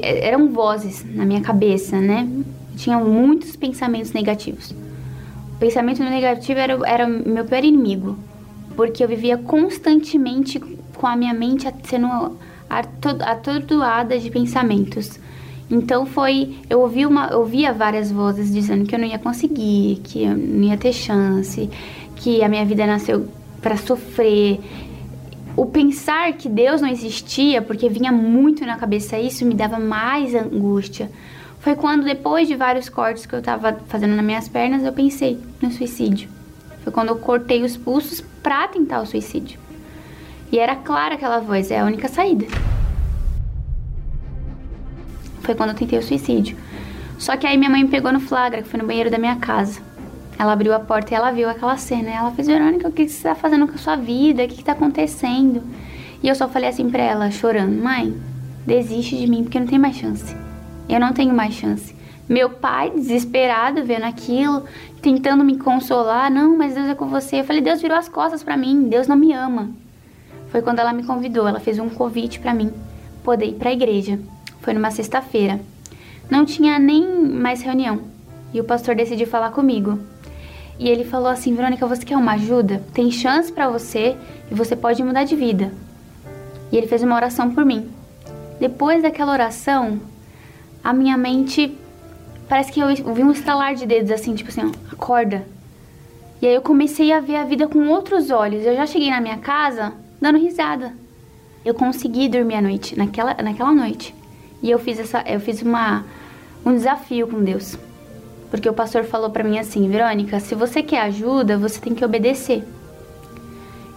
[0.00, 2.28] Eram vozes na minha cabeça, né?
[2.76, 4.70] Tinham muitos pensamentos negativos.
[4.70, 8.18] O pensamento negativo era, era meu pior inimigo,
[8.76, 12.36] porque eu vivia constantemente com a minha mente sendo
[12.68, 15.18] ato- atordoada de pensamentos.
[15.70, 20.00] Então foi, eu ouvi uma, eu ouvia várias vozes dizendo que eu não ia conseguir,
[20.04, 21.70] que eu não ia ter chance,
[22.16, 23.28] que a minha vida nasceu
[23.60, 24.60] para sofrer.
[25.56, 30.34] O pensar que Deus não existia, porque vinha muito na cabeça isso, me dava mais
[30.34, 31.10] angústia.
[31.60, 35.38] Foi quando, depois de vários cortes que eu tava fazendo nas minhas pernas, eu pensei
[35.62, 36.28] no suicídio.
[36.82, 39.58] Foi quando eu cortei os pulsos pra tentar o suicídio.
[40.52, 42.46] E era clara aquela voz, é a única saída.
[45.40, 46.56] Foi quando eu tentei o suicídio.
[47.18, 49.36] Só que aí minha mãe me pegou no flagra, que foi no banheiro da minha
[49.36, 49.80] casa.
[50.38, 52.10] Ela abriu a porta e ela viu aquela cena.
[52.10, 54.44] Ela fez, Verônica, o que você tá fazendo com a sua vida?
[54.44, 55.62] O que, que tá acontecendo?
[56.22, 58.14] E eu só falei assim pra ela, chorando, mãe,
[58.66, 60.34] desiste de mim, porque não tem mais chance.
[60.88, 61.94] Eu não tenho mais chance.
[62.28, 64.64] Meu pai, desesperado, vendo aquilo,
[65.02, 67.40] tentando me consolar, não, mas Deus é com você.
[67.40, 69.70] Eu falei, Deus virou as costas pra mim, Deus não me ama.
[70.48, 72.72] Foi quando ela me convidou, ela fez um convite pra mim,
[73.22, 74.18] poder ir pra igreja.
[74.62, 75.60] Foi numa sexta-feira.
[76.30, 78.00] Não tinha nem mais reunião.
[78.54, 79.98] E o pastor decidiu falar comigo.
[80.78, 82.82] E ele falou assim: Verônica, você quer uma ajuda?
[82.92, 84.16] Tem chance pra você
[84.50, 85.72] e você pode mudar de vida.
[86.72, 87.88] E ele fez uma oração por mim.
[88.58, 90.00] Depois daquela oração,
[90.82, 91.76] a minha mente
[92.48, 95.46] parece que eu vi um estralar de dedos assim, tipo assim, ó, acorda.
[96.42, 98.64] E aí eu comecei a ver a vida com outros olhos.
[98.64, 100.92] Eu já cheguei na minha casa dando risada.
[101.64, 104.14] Eu consegui dormir à noite, naquela, naquela noite.
[104.62, 106.04] E eu fiz essa, eu fiz uma
[106.64, 107.78] um desafio com Deus.
[108.54, 112.04] Porque o pastor falou pra mim assim, Verônica, se você quer ajuda, você tem que
[112.04, 112.62] obedecer.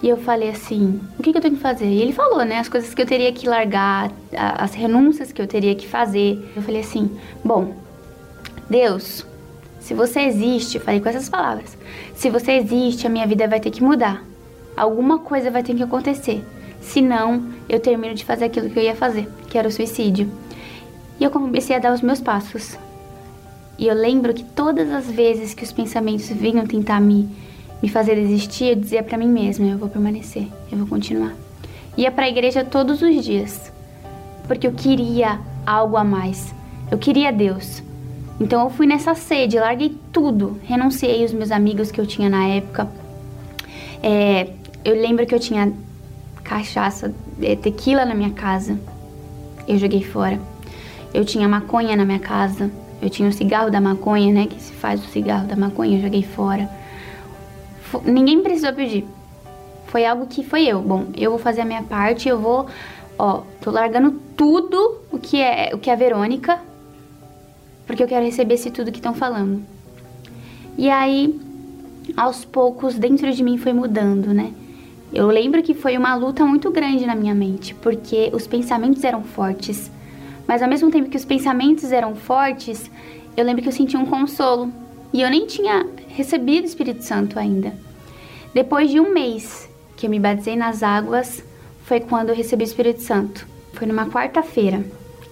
[0.01, 1.85] E eu falei assim, o que, que eu tenho que fazer?
[1.85, 5.45] E ele falou, né, as coisas que eu teria que largar, as renúncias que eu
[5.45, 6.51] teria que fazer.
[6.55, 7.75] Eu falei assim, bom,
[8.67, 9.23] Deus,
[9.79, 11.77] se você existe, falei com essas palavras,
[12.15, 14.23] se você existe, a minha vida vai ter que mudar.
[14.75, 16.43] Alguma coisa vai ter que acontecer.
[16.81, 20.31] Senão, eu termino de fazer aquilo que eu ia fazer, que era o suicídio.
[21.19, 22.75] E eu comecei a dar os meus passos.
[23.77, 27.29] E eu lembro que todas as vezes que os pensamentos vinham tentar me,
[27.81, 31.33] me fazer desistir, eu dizia pra mim mesma: eu vou permanecer, eu vou continuar.
[31.95, 33.71] Ia pra igreja todos os dias,
[34.47, 36.53] porque eu queria algo a mais.
[36.89, 37.83] Eu queria Deus.
[38.39, 42.47] Então eu fui nessa sede, larguei tudo, renunciei os meus amigos que eu tinha na
[42.47, 42.87] época.
[44.01, 44.51] É,
[44.85, 45.73] eu lembro que eu tinha
[46.43, 48.79] cachaça, é, tequila na minha casa.
[49.67, 50.39] Eu joguei fora.
[51.13, 52.71] Eu tinha maconha na minha casa.
[53.01, 54.47] Eu tinha o cigarro da maconha, né?
[54.47, 56.69] Que se faz o cigarro da maconha, eu joguei fora.
[57.83, 59.05] Fo- Ninguém precisou pedir.
[59.87, 60.81] Foi algo que foi eu.
[60.81, 62.65] Bom, eu vou fazer a minha parte, eu vou.
[63.19, 66.59] Ó, tô largando tudo o que é o que é a Verônica.
[67.85, 69.61] Porque eu quero receber esse tudo que estão falando.
[70.77, 71.39] E aí,
[72.17, 74.51] aos poucos, dentro de mim foi mudando, né?
[75.13, 79.23] Eu lembro que foi uma luta muito grande na minha mente, porque os pensamentos eram
[79.23, 79.89] fortes.
[80.47, 82.89] Mas ao mesmo tempo que os pensamentos eram fortes,
[83.35, 84.71] eu lembro que eu sentia um consolo.
[85.11, 87.73] E eu nem tinha recebido o Espírito Santo ainda.
[88.53, 91.43] Depois de um mês que eu me batizei nas águas,
[91.83, 93.47] foi quando eu recebi o Espírito Santo.
[93.73, 94.83] Foi numa quarta-feira.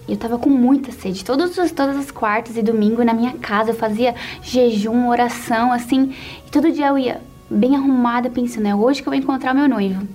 [0.08, 1.24] E eu tava com muita sede.
[1.24, 6.14] Todos os, todas as quartas e domingo na minha casa eu fazia jejum, oração, assim.
[6.46, 9.68] E todo dia eu ia bem arrumada, pensando, é hoje que eu vou encontrar meu
[9.68, 10.06] noivo.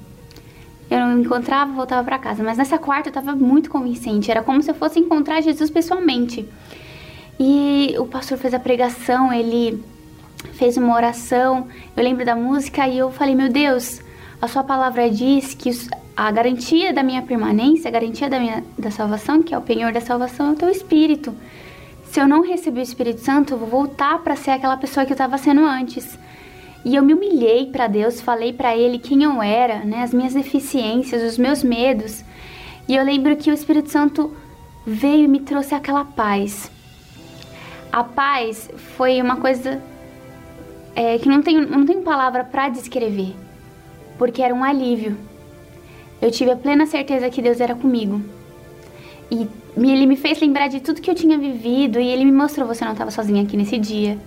[0.91, 2.43] Eu não encontrava, voltava para casa.
[2.43, 4.29] Mas nessa quarta eu tava muito convincente.
[4.29, 6.45] Era como se eu fosse encontrar Jesus pessoalmente.
[7.39, 9.81] E o pastor fez a pregação, ele
[10.55, 11.69] fez uma oração.
[11.95, 14.01] Eu lembro da música e eu falei: Meu Deus,
[14.41, 15.71] a Sua palavra diz que
[16.15, 19.93] a garantia da minha permanência, a garantia da minha da salvação, que é o penhor
[19.93, 21.33] da salvação, é o Teu Espírito.
[22.03, 25.13] Se eu não receber o Espírito Santo, eu vou voltar para ser aquela pessoa que
[25.13, 26.19] eu estava sendo antes.
[26.83, 30.33] E eu me humilhei para Deus, falei para Ele quem eu era, né, as minhas
[30.33, 32.23] deficiências, os meus medos.
[32.87, 34.35] E eu lembro que o Espírito Santo
[34.85, 36.71] veio e me trouxe aquela paz.
[37.91, 39.81] A paz foi uma coisa
[40.95, 43.35] é, que não tenho, não tenho palavra para descrever,
[44.17, 45.17] porque era um alívio.
[46.21, 48.21] Eu tive a plena certeza que Deus era comigo.
[49.29, 52.67] E ele me fez lembrar de tudo que eu tinha vivido e ele me mostrou:
[52.67, 54.17] você não estava sozinha aqui nesse dia.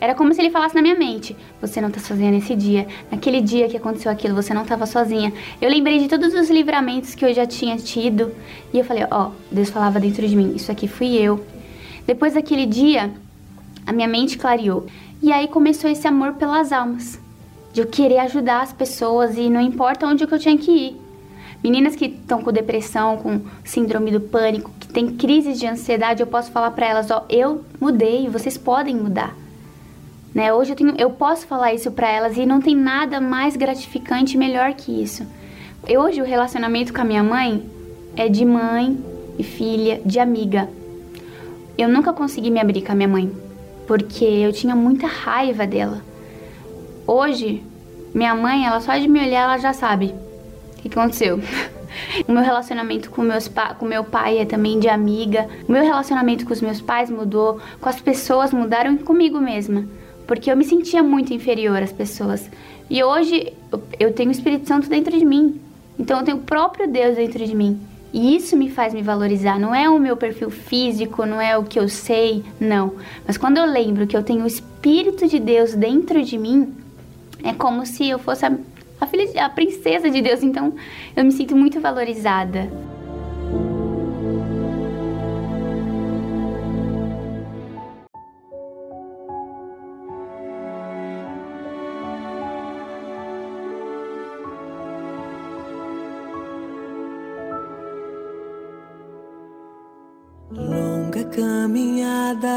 [0.00, 2.86] Era como se ele falasse na minha mente: você não tá sozinha nesse dia.
[3.10, 5.32] Naquele dia que aconteceu aquilo, você não estava sozinha.
[5.60, 8.32] Eu lembrei de todos os livramentos que eu já tinha tido
[8.72, 11.44] e eu falei: ó, Deus falava dentro de mim: isso aqui fui eu.
[12.06, 13.10] Depois daquele dia,
[13.86, 14.86] a minha mente clareou.
[15.22, 17.18] E aí começou esse amor pelas almas.
[17.72, 21.06] De eu querer ajudar as pessoas e não importa onde que eu tinha que ir.
[21.64, 26.26] Meninas que estão com depressão, com síndrome do pânico, que têm crises de ansiedade, eu
[26.26, 29.34] posso falar pra elas, ó, eu mudei, vocês podem mudar.
[30.36, 30.52] Né?
[30.52, 34.34] Hoje eu, tenho, eu posso falar isso pra elas e não tem nada mais gratificante
[34.34, 35.26] e melhor que isso.
[35.88, 37.64] Eu, hoje o relacionamento com a minha mãe
[38.14, 39.02] é de mãe
[39.38, 40.68] e filha, de amiga.
[41.78, 43.32] Eu nunca consegui me abrir com a minha mãe,
[43.86, 46.02] porque eu tinha muita raiva dela.
[47.06, 47.62] Hoje,
[48.12, 50.14] minha mãe, ela só de me olhar, ela já sabe
[50.76, 51.40] o que, aconteceu.
[52.28, 55.48] O meu relacionamento com, meus com meu pai é também de amiga.
[55.66, 59.86] O meu relacionamento com os meus pais mudou, com as pessoas mudaram e comigo mesma.
[60.26, 62.50] Porque eu me sentia muito inferior às pessoas.
[62.90, 63.52] E hoje
[63.98, 65.60] eu- tenho o Espírito Santo dentro de mim.
[65.98, 67.78] Então eu tenho o próprio Deus dentro de mim.
[68.12, 69.58] E isso me faz me valorizar.
[69.58, 72.94] Não é o meu perfil físico, não é o que eu sei, não.
[73.26, 76.72] Mas quando eu lembro que eu tenho o Espírito de Deus dentro de mim,
[77.42, 78.52] é como se eu fosse a,
[79.00, 80.42] a filha, a princesa de Deus.
[80.42, 80.74] Então
[81.14, 82.70] eu me sinto muito valorizada.
[101.76, 102.48] Caminhada,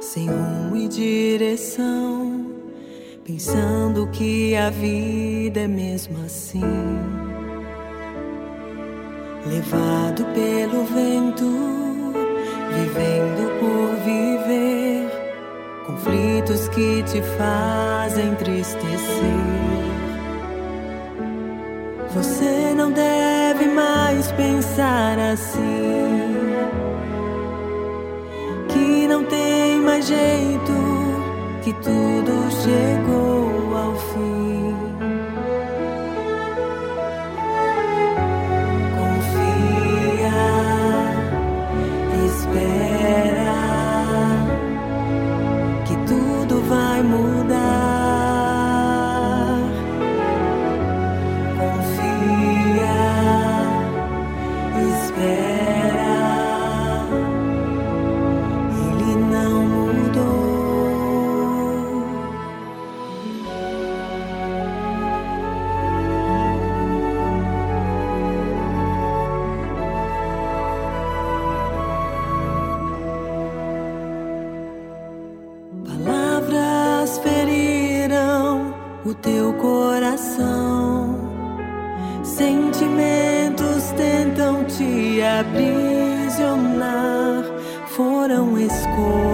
[0.00, 2.46] sem rumo e direção,
[3.24, 6.60] pensando que a vida é mesmo assim.
[9.44, 12.12] Levado pelo vento,
[12.70, 15.10] vivendo por viver,
[15.84, 18.94] conflitos que te fazem entristecer.
[22.14, 26.14] Você não deve mais pensar assim.
[29.06, 30.72] Não tem mais jeito,
[31.62, 34.53] que tudo chegou ao fim.
[88.68, 89.33] Foram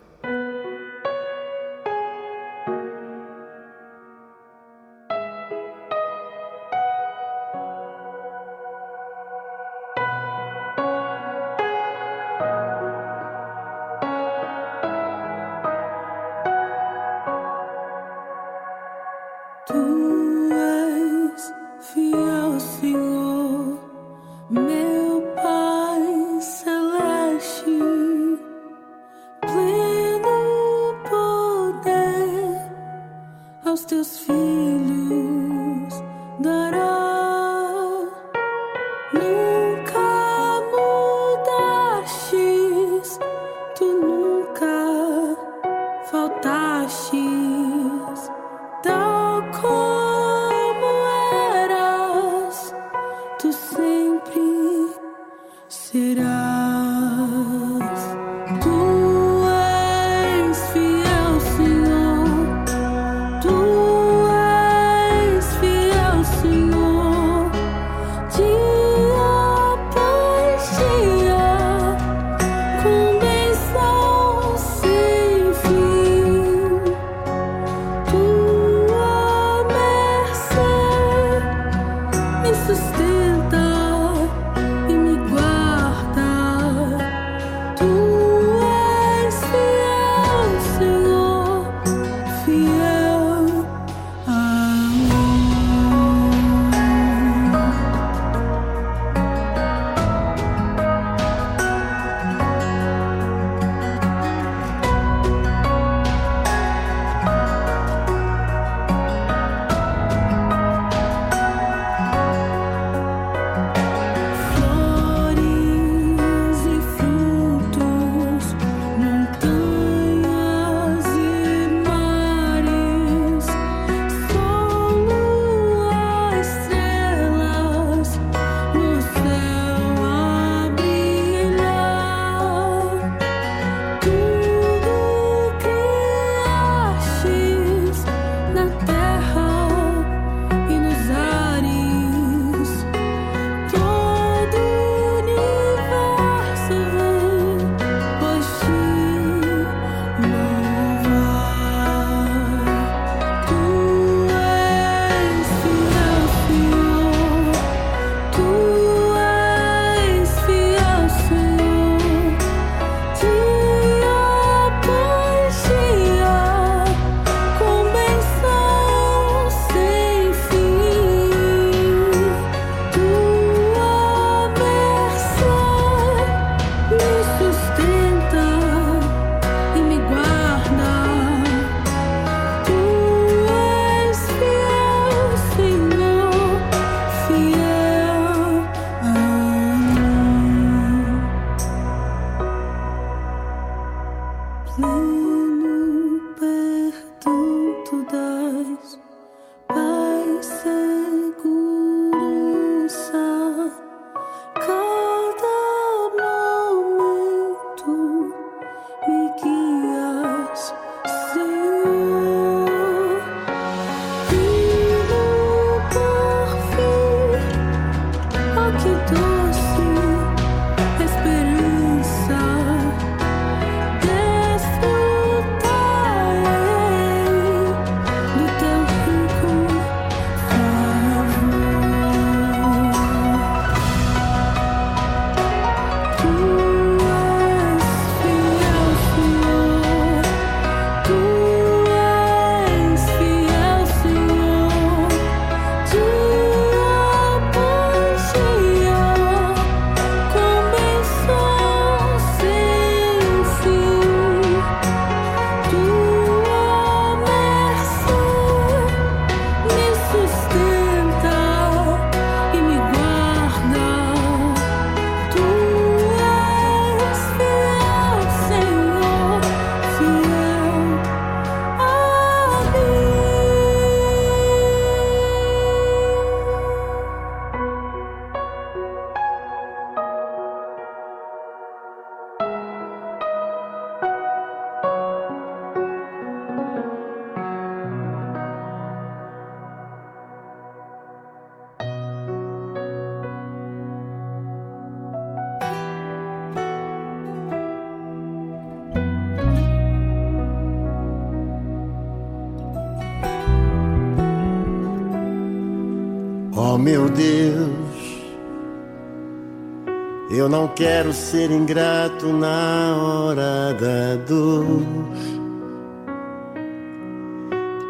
[310.51, 314.81] não quero ser ingrato na hora da dor.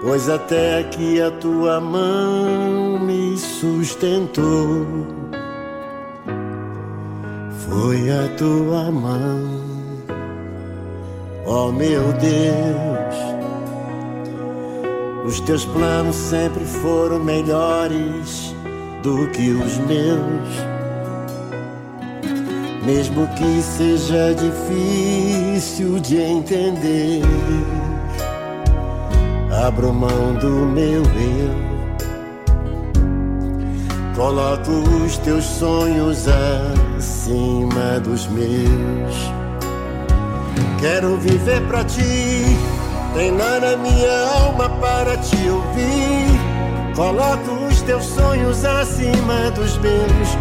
[0.04, 4.86] Pois até aqui a tua mão me sustentou.
[7.68, 9.40] Foi a tua mão,
[11.48, 13.16] ó oh, meu Deus.
[15.26, 18.54] Os teus planos sempre foram melhores
[19.02, 20.71] do que os meus
[22.94, 27.22] mesmo que seja difícil de entender.
[29.66, 31.56] Abro mão do meu eu,
[34.14, 34.72] coloco
[35.06, 36.26] os teus sonhos
[36.98, 39.16] acima dos meus.
[40.82, 42.44] Quero viver para ti,
[43.14, 46.42] treinar a minha alma para te ouvir.
[46.96, 50.41] Coloco os teus sonhos acima dos meus.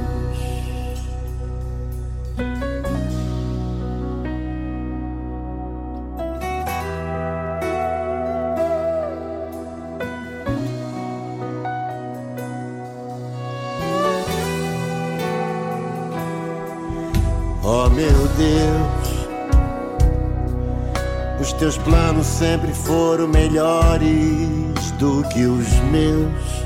[17.63, 19.27] Oh meu Deus,
[21.39, 26.61] os teus planos sempre foram melhores do que os meus.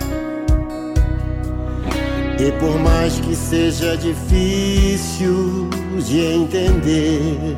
[2.40, 5.70] E por mais que seja difícil
[6.00, 7.58] de entender,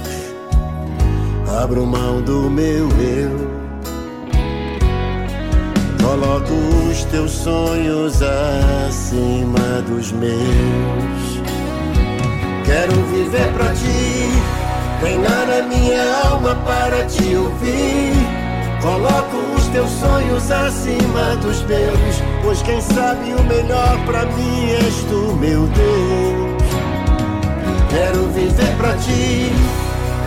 [1.62, 3.48] abro mão do meu eu.
[6.04, 6.54] Coloco
[6.90, 11.27] os teus sonhos acima dos meus.
[12.68, 14.30] Quero viver pra ti,
[15.00, 18.12] treinar a minha alma para te ouvir.
[18.82, 24.96] Coloco os teus sonhos acima dos meus, pois quem sabe o melhor pra mim és
[25.08, 26.64] tu, meu Deus.
[27.90, 29.50] Quero viver pra ti,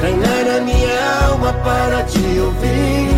[0.01, 3.11] treinar a minha alma para te ouvir.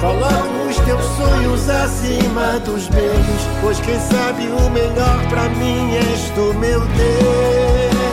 [0.00, 6.30] Coloco os teus sonhos acima dos meus, pois quem sabe o melhor pra mim és
[6.30, 8.03] tu, meu Deus.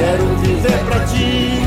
[0.00, 1.60] Quero viver pra ti,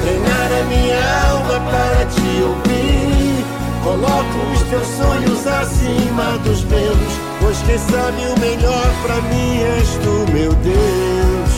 [0.00, 1.00] treinar a minha
[1.30, 3.44] alma para te ouvir.
[3.84, 9.88] Coloco os teus sonhos acima dos meus, pois quem sabe o melhor pra mim és
[10.02, 11.52] tu, meu Deus.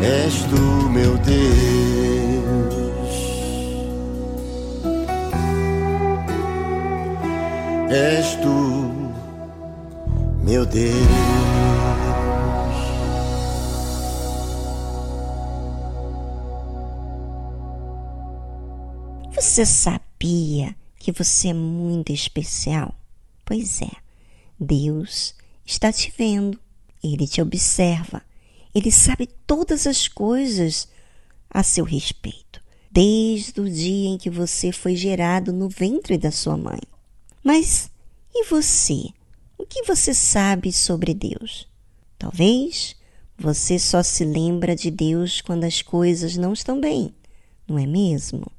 [0.00, 1.44] És tu, meu Deus.
[7.90, 8.90] És tu,
[10.42, 11.63] meu Deus.
[19.54, 22.92] Você sabia que você é muito especial?
[23.44, 23.92] Pois é,
[24.58, 25.32] Deus
[25.64, 26.58] está te vendo,
[27.00, 28.20] Ele te observa,
[28.74, 30.88] Ele sabe todas as coisas
[31.48, 32.60] a seu respeito,
[32.90, 36.80] desde o dia em que você foi gerado no ventre da sua mãe.
[37.40, 37.88] Mas
[38.34, 39.04] e você?
[39.56, 41.68] O que você sabe sobre Deus?
[42.18, 42.96] Talvez
[43.38, 47.14] você só se lembra de Deus quando as coisas não estão bem,
[47.68, 48.50] não é mesmo?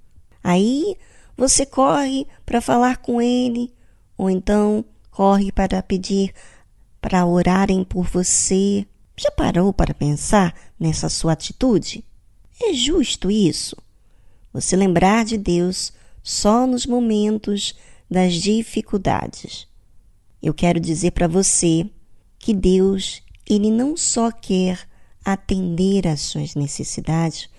[0.48, 0.96] Aí
[1.36, 3.74] você corre para falar com ele,
[4.16, 6.36] ou então corre para pedir
[7.02, 8.86] para orarem por você.
[9.18, 12.06] Já parou para pensar nessa sua atitude?
[12.62, 13.76] É justo isso?
[14.54, 15.92] Você lembrar de Deus
[16.22, 17.74] só nos momentos
[18.08, 19.68] das dificuldades.
[20.44, 21.90] Eu quero dizer para você
[22.38, 24.88] que Deus, ele não só quer
[25.24, 27.50] atender às suas necessidades,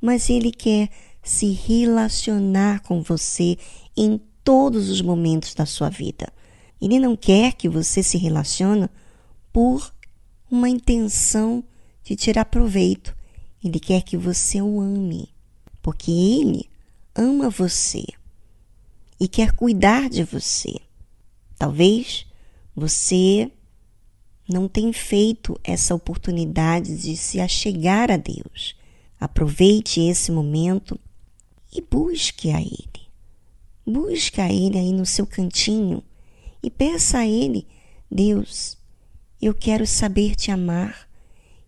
[0.00, 0.90] mas ele quer
[1.22, 3.56] se relacionar com você
[3.96, 6.32] em todos os momentos da sua vida.
[6.80, 8.88] Ele não quer que você se relacione
[9.52, 9.94] por
[10.50, 11.62] uma intenção
[12.02, 13.16] de tirar proveito.
[13.62, 15.28] Ele quer que você o ame,
[15.80, 16.68] porque ele
[17.14, 18.04] ama você
[19.20, 20.74] e quer cuidar de você.
[21.56, 22.26] Talvez
[22.74, 23.48] você
[24.48, 28.74] não tenha feito essa oportunidade de se achegar a Deus.
[29.20, 30.98] Aproveite esse momento
[31.72, 33.08] e busque a Ele.
[33.86, 36.02] Busque a Ele aí no seu cantinho
[36.62, 37.66] e peça a Ele:
[38.10, 38.76] Deus,
[39.40, 41.08] eu quero saber te amar,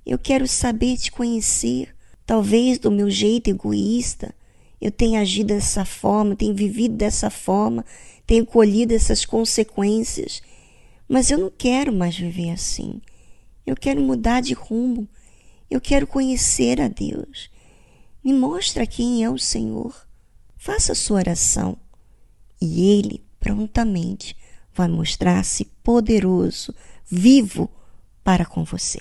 [0.05, 1.95] eu quero saber te conhecer.
[2.27, 4.35] Talvez do meu jeito egoísta
[4.81, 7.85] eu tenha agido dessa forma, tenha vivido dessa forma,
[8.27, 10.43] tenha colhido essas consequências,
[11.09, 13.01] mas eu não quero mais viver assim.
[13.67, 15.09] Eu quero mudar de rumo.
[15.71, 17.51] Eu quero conhecer a Deus.
[18.25, 19.95] Me mostra quem é o Senhor.
[20.57, 21.77] Faça a sua oração
[22.59, 24.35] e Ele prontamente
[24.73, 26.75] vai mostrar-se poderoso,
[27.05, 27.71] vivo
[28.25, 29.01] para com você.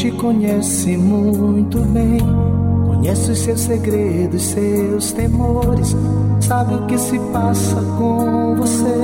[0.00, 2.20] Te conhece muito bem.
[2.86, 5.94] Conhece os seus segredos, seus temores.
[6.40, 8.94] Sabe o que se passa com você.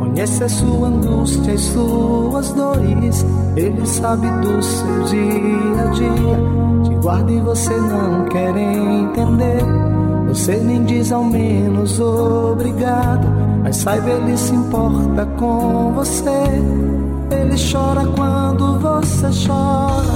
[0.00, 3.24] Conhece a sua angústia e suas dores.
[3.54, 6.88] Ele sabe do seu dia a dia.
[6.88, 9.62] Te guarda e você não quer entender.
[10.26, 13.28] Você nem diz ao menos obrigado.
[13.62, 16.30] Mas saiba, ele se importa com você.
[17.30, 20.15] Ele chora quando você chora.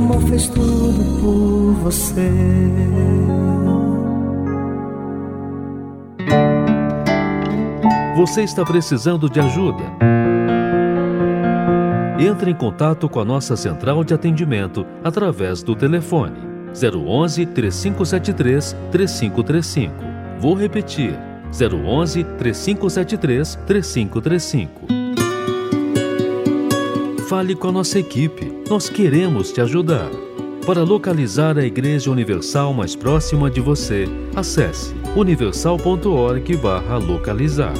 [0.00, 2.30] Amor fez tudo por você.
[8.16, 9.84] Você está precisando de ajuda?
[12.18, 16.38] Entre em contato com a nossa central de atendimento através do telefone
[16.74, 19.94] 011 3573 3535.
[20.38, 21.18] Vou repetir:
[21.50, 24.86] 011 3573 3535.
[27.26, 30.08] Fale com a nossa equipe, nós queremos te ajudar.
[30.64, 34.06] Para localizar a Igreja Universal mais próxima de você,
[34.36, 37.74] acesse universal.org/localizar.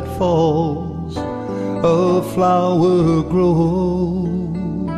[0.00, 4.88] that falls, a flower grows.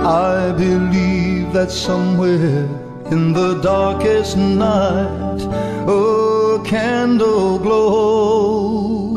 [0.00, 2.64] I believe that somewhere
[3.10, 5.42] in the darkest night,
[5.86, 9.16] a candle glows.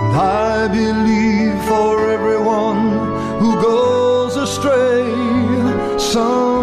[0.00, 2.82] And I believe for everyone
[3.40, 5.04] who goes astray,
[5.98, 6.53] some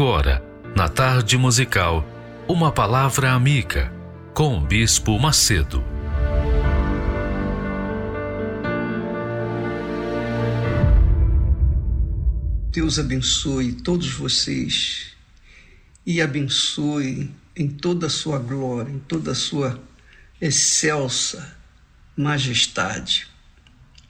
[0.00, 0.42] Agora,
[0.74, 2.02] na tarde musical,
[2.48, 3.92] uma palavra amiga
[4.32, 5.84] com o Bispo Macedo.
[12.72, 15.14] Deus abençoe todos vocês
[16.06, 19.78] e abençoe em toda a sua glória, em toda a sua
[20.40, 21.58] excelsa
[22.16, 23.28] majestade,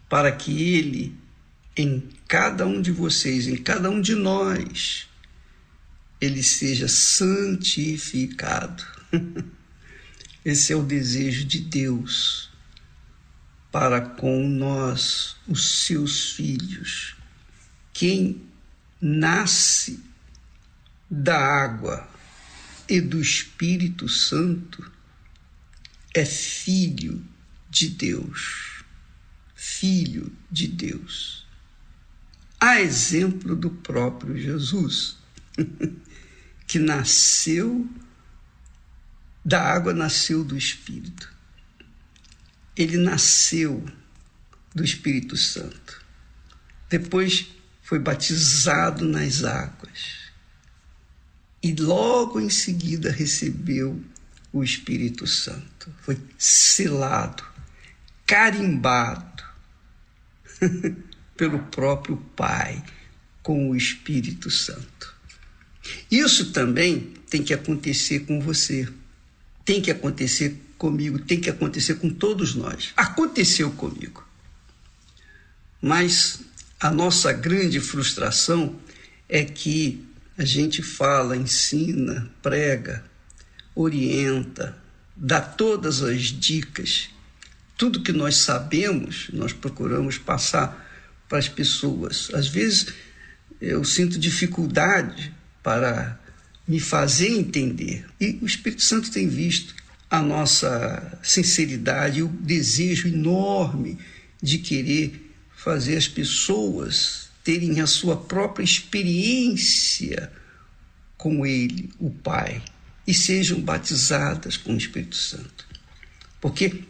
[0.08, 1.18] para que Ele,
[1.76, 5.09] em cada um de vocês, em cada um de nós,
[6.20, 8.84] Ele seja santificado.
[10.44, 12.50] Esse é o desejo de Deus
[13.70, 17.16] para com nós, os seus filhos.
[17.92, 18.42] Quem
[19.00, 20.02] nasce
[21.08, 22.08] da água
[22.88, 24.90] e do Espírito Santo
[26.14, 27.24] é filho
[27.68, 28.84] de Deus.
[29.54, 31.46] Filho de Deus.
[32.58, 35.16] A exemplo do próprio Jesus,
[36.70, 37.90] que nasceu
[39.44, 41.28] da água, nasceu do Espírito.
[42.76, 43.84] Ele nasceu
[44.72, 46.00] do Espírito Santo.
[46.88, 47.48] Depois
[47.82, 50.30] foi batizado nas águas
[51.60, 54.00] e logo em seguida recebeu
[54.52, 55.92] o Espírito Santo.
[56.02, 57.44] Foi selado,
[58.24, 59.42] carimbado
[61.36, 62.80] pelo próprio Pai
[63.42, 65.09] com o Espírito Santo.
[66.10, 68.88] Isso também tem que acontecer com você,
[69.64, 72.92] tem que acontecer comigo, tem que acontecer com todos nós.
[72.96, 74.26] Aconteceu comigo.
[75.80, 76.40] Mas
[76.78, 78.76] a nossa grande frustração
[79.28, 80.04] é que
[80.36, 83.04] a gente fala, ensina, prega,
[83.74, 84.76] orienta,
[85.14, 87.10] dá todas as dicas.
[87.76, 90.86] Tudo que nós sabemos, nós procuramos passar
[91.28, 92.30] para as pessoas.
[92.34, 92.92] Às vezes
[93.60, 95.32] eu sinto dificuldade
[95.62, 96.18] para
[96.66, 98.06] me fazer entender.
[98.20, 99.74] E o Espírito Santo tem visto
[100.08, 103.98] a nossa sinceridade, o desejo enorme
[104.42, 110.32] de querer fazer as pessoas terem a sua própria experiência
[111.16, 112.62] com Ele, o Pai,
[113.06, 115.66] e sejam batizadas com o Espírito Santo.
[116.40, 116.84] Porque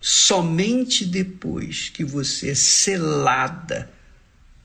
[0.00, 3.90] somente depois que você é selada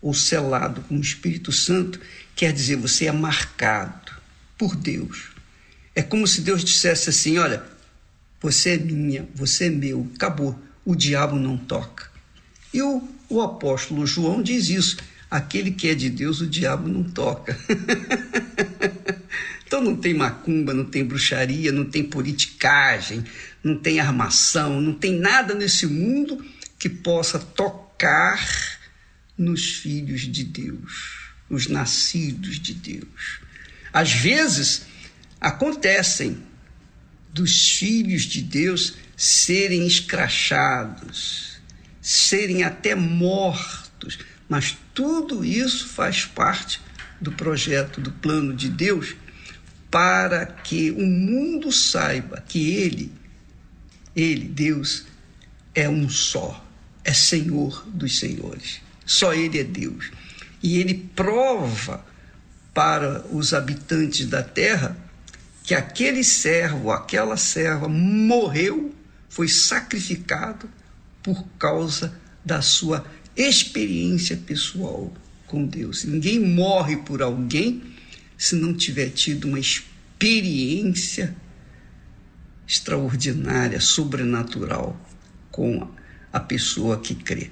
[0.01, 1.99] ou selado com o Espírito Santo,
[2.35, 4.11] quer dizer, você é marcado
[4.57, 5.29] por Deus.
[5.95, 7.63] É como se Deus dissesse assim: olha,
[8.41, 12.11] você é minha, você é meu, acabou, o diabo não toca.
[12.73, 14.97] E o, o apóstolo João diz isso:
[15.31, 17.57] aquele que é de Deus, o diabo não toca.
[19.65, 23.23] então não tem macumba, não tem bruxaria, não tem politicagem,
[23.63, 26.43] não tem armação, não tem nada nesse mundo
[26.77, 28.77] que possa tocar
[29.37, 33.39] nos filhos de Deus, os nascidos de Deus.
[33.93, 34.83] Às vezes
[35.39, 36.37] acontecem
[37.33, 41.57] dos filhos de Deus serem escrachados,
[42.01, 46.81] serem até mortos, mas tudo isso faz parte
[47.19, 49.15] do projeto, do plano de Deus,
[49.89, 53.11] para que o mundo saiba que Ele,
[54.15, 55.05] Ele, Deus,
[55.73, 56.65] é um só,
[57.03, 58.81] é Senhor dos Senhores.
[59.05, 60.11] Só Ele é Deus.
[60.65, 62.03] E Ele prova
[62.73, 64.97] para os habitantes da terra
[65.61, 68.91] que aquele servo, aquela serva morreu,
[69.29, 70.67] foi sacrificado
[71.21, 73.05] por causa da sua
[73.37, 75.13] experiência pessoal
[75.45, 76.03] com Deus.
[76.03, 77.83] Ninguém morre por alguém
[78.35, 81.35] se não tiver tido uma experiência
[82.67, 84.99] extraordinária, sobrenatural
[85.51, 85.87] com
[86.33, 87.51] a pessoa que crê.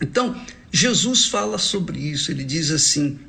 [0.00, 0.34] Então,
[0.76, 3.20] Jesus fala sobre isso, ele diz assim: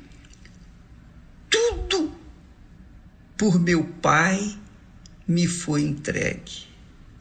[1.48, 2.12] tudo
[3.38, 4.58] por meu Pai
[5.28, 6.66] me foi entregue.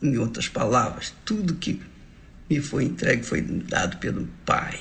[0.01, 1.79] Em outras palavras, tudo que
[2.49, 4.79] me foi entregue foi dado pelo Pai.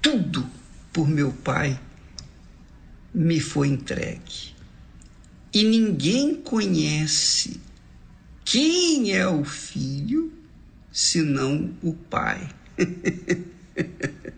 [0.00, 0.48] Tudo
[0.92, 1.76] por meu Pai
[3.12, 4.54] me foi entregue.
[5.52, 7.60] E ninguém conhece
[8.44, 10.32] quem é o Filho
[10.92, 12.48] senão o Pai.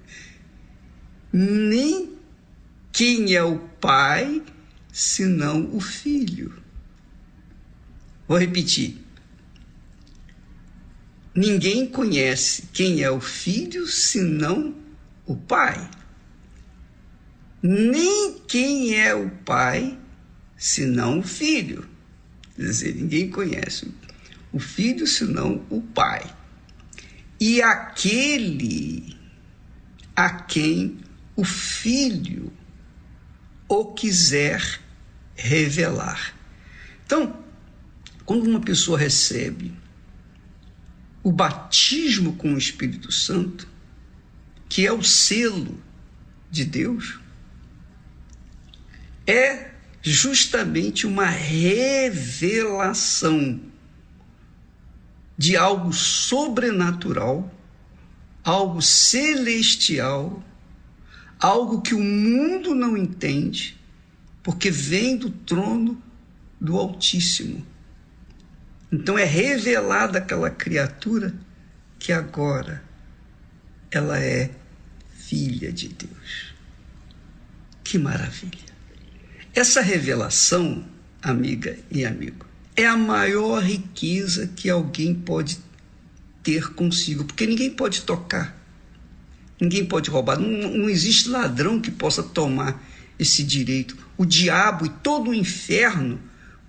[1.33, 2.17] Nem
[2.93, 4.43] quem é o Pai
[4.93, 6.63] senão o Filho.
[8.27, 9.07] Vou repetir.
[11.37, 14.75] Ninguém conhece quem é o filho senão
[15.27, 15.91] o pai.
[17.63, 19.99] Nem quem é o pai
[20.57, 21.87] senão o filho.
[22.55, 23.93] Quer dizer, ninguém conhece
[24.51, 26.25] o filho senão o pai.
[27.39, 29.15] E aquele
[30.17, 30.97] a quem
[31.37, 32.53] o filho
[33.69, 34.81] o quiser
[35.35, 36.35] revelar.
[37.05, 37.45] Então,
[38.25, 39.73] quando uma pessoa recebe
[41.23, 43.69] o batismo com o Espírito Santo,
[44.69, 45.79] que é o selo
[46.51, 47.21] de Deus,
[49.27, 49.71] é
[50.03, 52.81] justamente uma revelação
[55.37, 57.53] de algo sobrenatural,
[58.45, 60.43] algo celestial,
[61.39, 63.79] algo que o mundo não entende,
[64.43, 66.01] porque vem do trono
[66.61, 67.65] do Altíssimo.
[68.91, 71.35] Então é revelada aquela criatura
[71.99, 72.83] que agora
[73.91, 74.51] ela é
[75.11, 76.55] filha de Deus.
[77.83, 78.77] Que maravilha!
[79.55, 80.85] Essa revelação,
[81.23, 82.47] amiga e amigo,
[82.77, 85.59] é a maior riqueza que alguém pode
[86.43, 88.56] ter consigo, porque ninguém pode tocar,
[89.61, 92.83] ninguém pode roubar, não, não existe ladrão que possa tomar
[93.19, 93.97] esse direito.
[94.17, 96.21] O diabo e todo o inferno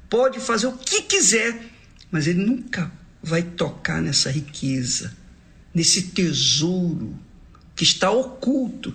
[0.10, 1.60] pode fazer o que quiser,
[2.10, 2.92] mas ele nunca
[3.22, 5.16] vai tocar nessa riqueza,
[5.74, 7.18] nesse tesouro
[7.76, 8.94] que está oculto.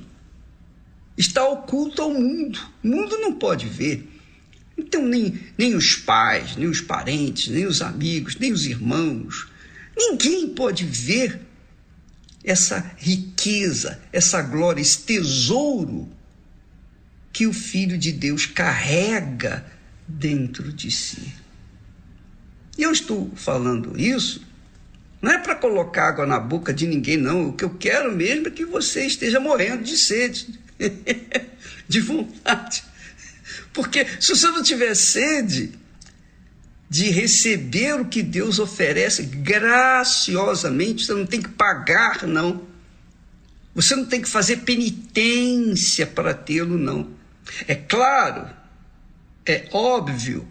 [1.17, 2.59] Está oculto ao mundo.
[2.83, 4.09] O mundo não pode ver.
[4.77, 9.47] Então, nem, nem os pais, nem os parentes, nem os amigos, nem os irmãos,
[9.97, 11.41] ninguém pode ver
[12.45, 16.09] essa riqueza, essa glória, esse tesouro
[17.33, 19.65] que o Filho de Deus carrega
[20.07, 21.33] dentro de si.
[22.77, 24.53] E eu estou falando isso
[25.23, 27.51] não é para colocar água na boca de ninguém, não.
[27.51, 30.59] O que eu quero mesmo é que você esteja morrendo de sede,
[31.87, 32.83] de vontade.
[33.73, 35.79] Porque se você não tiver sede
[36.93, 42.69] de receber o que Deus oferece graciosamente, você não tem que pagar, não.
[43.75, 47.09] Você não tem que fazer penitência para tê-lo, não.
[47.67, 48.47] É claro,
[49.47, 50.47] é óbvio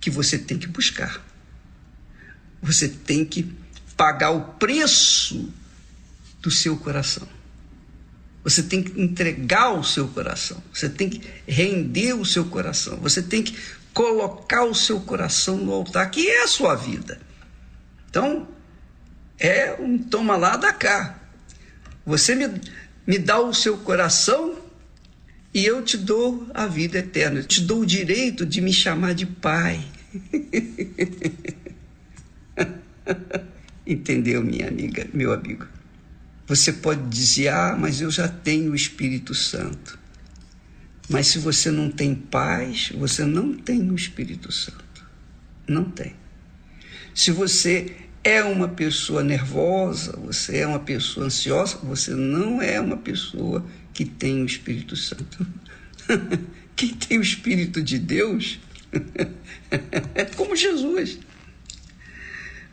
[0.00, 1.24] que você tem que buscar.
[2.60, 3.48] Você tem que
[3.96, 5.54] pagar o preço
[6.42, 7.28] do seu coração.
[8.42, 10.60] Você tem que entregar o seu coração.
[10.74, 12.96] Você tem que render o seu coração.
[12.96, 13.56] Você tem que
[13.94, 17.18] colocar o seu coração no altar, que é a sua vida.
[18.10, 18.48] Então,
[19.38, 21.20] é um toma lá da cá.
[22.04, 22.60] Você me,
[23.06, 24.58] me dá o seu coração
[25.54, 27.38] e eu te dou a vida eterna.
[27.38, 29.80] Eu te dou o direito de me chamar de pai.
[33.86, 35.66] Entendeu, minha amiga, meu amigo?
[36.46, 39.98] Você pode dizer, ah, mas eu já tenho o Espírito Santo.
[41.08, 45.04] Mas se você não tem paz, você não tem o Espírito Santo.
[45.66, 46.14] Não tem.
[47.14, 52.96] Se você é uma pessoa nervosa, você é uma pessoa ansiosa, você não é uma
[52.96, 55.46] pessoa que tem o Espírito Santo.
[56.74, 58.58] Quem tem o Espírito de Deus
[60.14, 61.18] é como Jesus.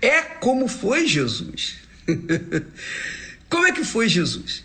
[0.02, 1.76] É como foi Jesus.
[3.48, 4.64] Como é que foi Jesus?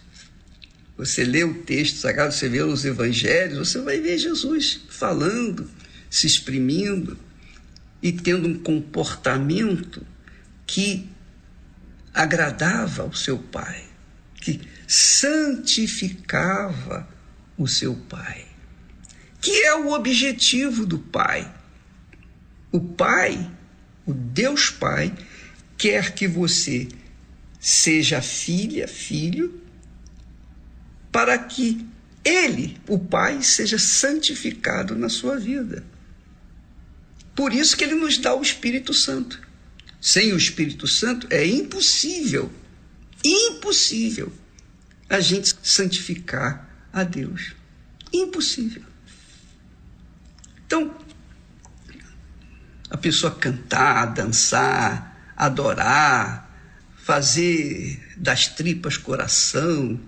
[0.96, 5.70] Você lê o texto sagrado, você vê os evangelhos, você vai ver Jesus falando,
[6.08, 7.18] se exprimindo
[8.02, 10.06] e tendo um comportamento
[10.66, 11.06] que
[12.14, 13.84] agradava ao seu Pai,
[14.40, 17.06] que santificava
[17.58, 18.46] o seu Pai,
[19.40, 21.54] que é o objetivo do Pai.
[22.72, 23.50] O Pai,
[24.06, 25.14] o Deus Pai,
[25.76, 26.88] quer que você
[27.60, 29.65] seja filha, filho,
[31.16, 31.88] para que
[32.22, 35.82] ele, o Pai, seja santificado na sua vida.
[37.34, 39.40] Por isso que ele nos dá o Espírito Santo.
[39.98, 42.52] Sem o Espírito Santo é impossível,
[43.24, 44.30] impossível
[45.08, 47.54] a gente santificar a Deus.
[48.12, 48.82] Impossível.
[50.66, 50.94] Então,
[52.90, 56.54] a pessoa cantar, dançar, adorar,
[56.94, 59.98] fazer das tripas coração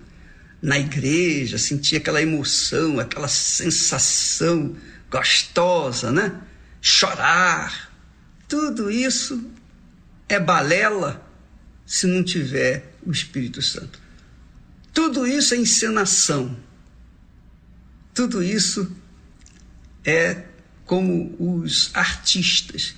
[0.61, 4.75] na igreja, sentir aquela emoção, aquela sensação
[5.09, 6.39] gostosa, né?
[6.81, 7.91] Chorar.
[8.47, 9.49] Tudo isso
[10.27, 11.25] é balela
[11.85, 13.99] se não tiver o Espírito Santo.
[14.93, 16.57] Tudo isso é encenação.
[18.13, 18.95] Tudo isso
[20.03, 20.43] é
[20.85, 22.95] como os artistas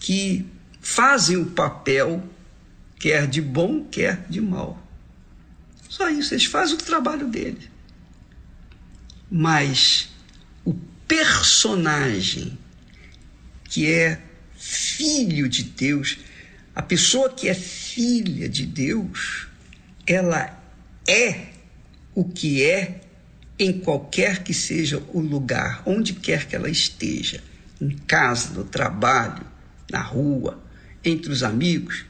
[0.00, 0.44] que
[0.80, 2.22] fazem o papel
[2.98, 4.87] quer de bom, quer de mal.
[5.88, 7.68] Só isso, eles fazem o trabalho deles.
[9.30, 10.10] Mas
[10.64, 10.74] o
[11.06, 12.58] personagem
[13.64, 14.20] que é
[14.56, 16.18] filho de Deus,
[16.74, 19.46] a pessoa que é filha de Deus,
[20.06, 20.58] ela
[21.06, 21.48] é
[22.14, 23.00] o que é
[23.58, 27.42] em qualquer que seja o lugar, onde quer que ela esteja,
[27.80, 29.44] em casa, no trabalho,
[29.90, 30.62] na rua,
[31.04, 32.04] entre os amigos,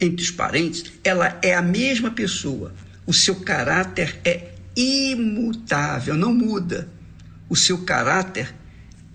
[0.00, 2.74] entre os parentes, ela é a mesma pessoa.
[3.06, 6.88] O seu caráter é imutável, não muda.
[7.48, 8.54] O seu caráter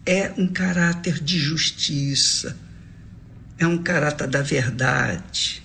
[0.05, 2.57] é um caráter de justiça,
[3.57, 5.63] é um caráter da verdade.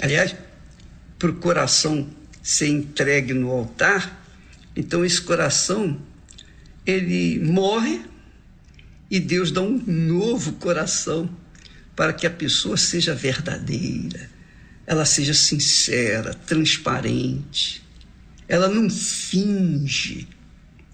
[0.00, 0.34] Aliás,
[1.18, 2.08] para o coração
[2.42, 4.22] ser entregue no altar,
[4.76, 6.00] então esse coração
[6.86, 8.02] ele morre
[9.10, 11.28] e Deus dá um novo coração
[11.96, 14.30] para que a pessoa seja verdadeira,
[14.88, 17.84] ela seja sincera, transparente.
[18.48, 20.26] Ela não finge,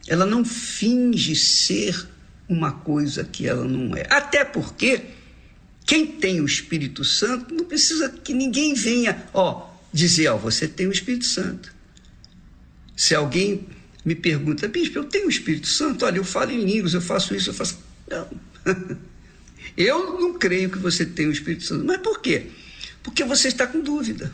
[0.08, 2.08] ela não finge ser
[2.48, 4.04] uma coisa que ela não é.
[4.10, 5.00] Até porque
[5.86, 10.88] quem tem o Espírito Santo não precisa que ninguém venha, ó, dizer, ó, você tem
[10.88, 11.72] o Espírito Santo.
[12.96, 13.64] Se alguém
[14.04, 16.04] me pergunta, bispo, eu tenho o Espírito Santo?
[16.04, 17.78] Olha, eu falo em línguas, eu faço isso, eu faço.
[18.10, 18.28] Não.
[19.76, 21.84] Eu não creio que você tenha o Espírito Santo.
[21.84, 22.46] Mas por quê?
[23.04, 24.32] Porque você está com dúvida.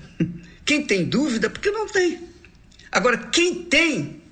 [0.65, 2.21] Quem tem dúvida, porque não tem.
[2.93, 4.23] Agora, quem tem,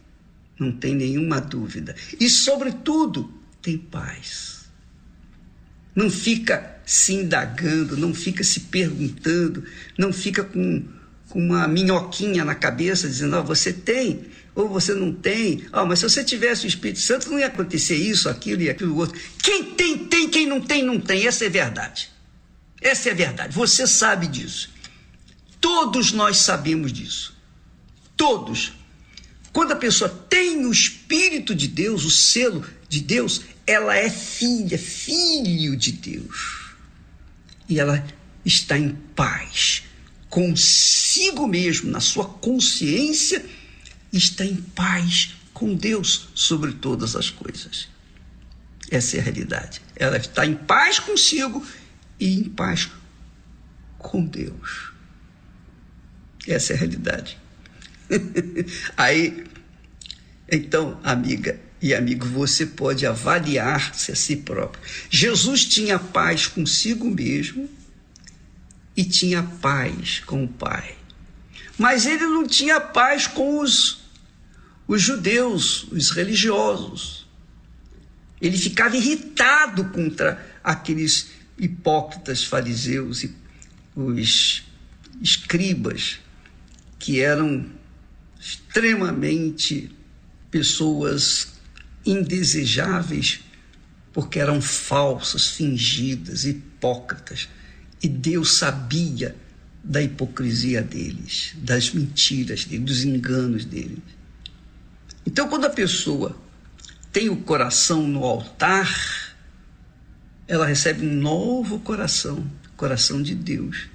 [0.58, 1.96] não tem nenhuma dúvida.
[2.18, 4.68] E, sobretudo, tem paz.
[5.94, 9.64] Não fica se indagando, não fica se perguntando,
[9.98, 10.84] não fica com,
[11.28, 15.66] com uma minhoquinha na cabeça dizendo: oh, você tem ou você não tem.
[15.72, 18.96] Oh, mas se você tivesse o Espírito Santo, não ia acontecer isso, aquilo e aquilo
[18.96, 19.18] outro.
[19.42, 21.26] Quem tem, tem, quem não tem, não tem.
[21.26, 22.10] Essa é verdade.
[22.80, 23.54] Essa é a verdade.
[23.54, 24.70] Você sabe disso.
[25.60, 27.36] Todos nós sabemos disso.
[28.16, 28.72] Todos.
[29.52, 34.78] Quando a pessoa tem o Espírito de Deus, o selo de Deus, ela é filha,
[34.78, 36.72] filho de Deus.
[37.68, 38.04] E ela
[38.44, 39.82] está em paz
[40.28, 43.44] consigo mesmo, na sua consciência,
[44.12, 47.88] está em paz com Deus sobre todas as coisas.
[48.90, 49.82] Essa é a realidade.
[49.96, 51.64] Ela está em paz consigo
[52.18, 52.90] e em paz
[53.98, 54.92] com Deus.
[56.46, 57.38] Essa é a realidade.
[58.96, 59.44] Aí,
[60.50, 64.82] então, amiga e amigo, você pode avaliar-se a si próprio.
[65.10, 67.68] Jesus tinha paz consigo mesmo
[68.96, 70.96] e tinha paz com o Pai.
[71.76, 74.00] Mas ele não tinha paz com os,
[74.88, 77.28] os judeus, os religiosos.
[78.40, 83.34] Ele ficava irritado contra aqueles hipócritas fariseus e
[83.94, 84.64] os
[85.20, 86.20] escribas,
[86.98, 87.66] que eram
[88.40, 89.90] extremamente
[90.50, 91.54] pessoas
[92.06, 93.40] indesejáveis,
[94.12, 97.48] porque eram falsas, fingidas, hipócritas.
[98.02, 99.36] E Deus sabia
[99.82, 103.98] da hipocrisia deles, das mentiras deles, dos enganos deles.
[105.26, 106.36] Então, quando a pessoa
[107.12, 109.27] tem o coração no altar,
[110.48, 113.88] ela recebe um novo coração, coração de Deus.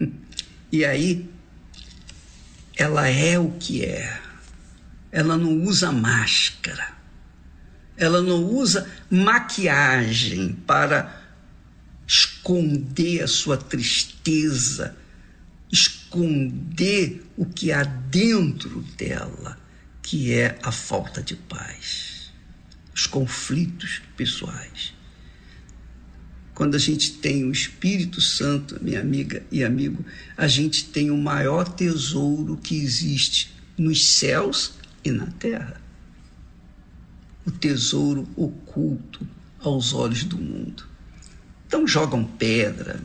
[0.70, 1.26] E aí,
[2.76, 4.20] ela é o que é.
[5.10, 6.92] Ela não usa máscara.
[7.96, 11.22] Ela não usa maquiagem para
[12.06, 14.94] esconder a sua tristeza,
[15.72, 19.58] esconder o que há dentro dela,
[20.02, 22.30] que é a falta de paz,
[22.94, 24.97] os conflitos pessoais.
[26.58, 30.04] Quando a gente tem o Espírito Santo, minha amiga e amigo,
[30.36, 34.72] a gente tem o maior tesouro que existe nos céus
[35.04, 35.80] e na terra.
[37.46, 39.24] O tesouro oculto
[39.60, 40.84] aos olhos do mundo.
[41.64, 43.00] Então jogam pedra,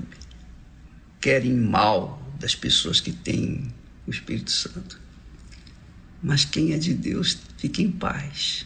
[1.21, 3.71] querem mal das pessoas que têm
[4.07, 4.99] o Espírito Santo.
[6.23, 8.65] Mas quem é de Deus fica em paz.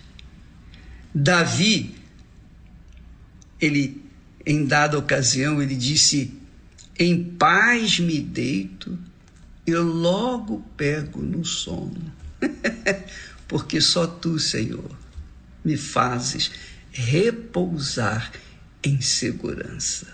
[1.13, 1.93] Davi,
[3.59, 4.06] ele,
[4.47, 6.33] em dada ocasião, ele disse:
[6.97, 8.97] Em paz me deito,
[9.65, 12.01] eu logo pego no sono.
[13.45, 14.89] Porque só tu, Senhor,
[15.63, 16.51] me fazes
[16.91, 18.31] repousar
[18.81, 20.07] em segurança.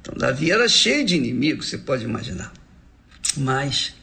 [0.00, 2.52] Então, Davi era cheio de inimigos, você pode imaginar.
[3.36, 3.94] Mas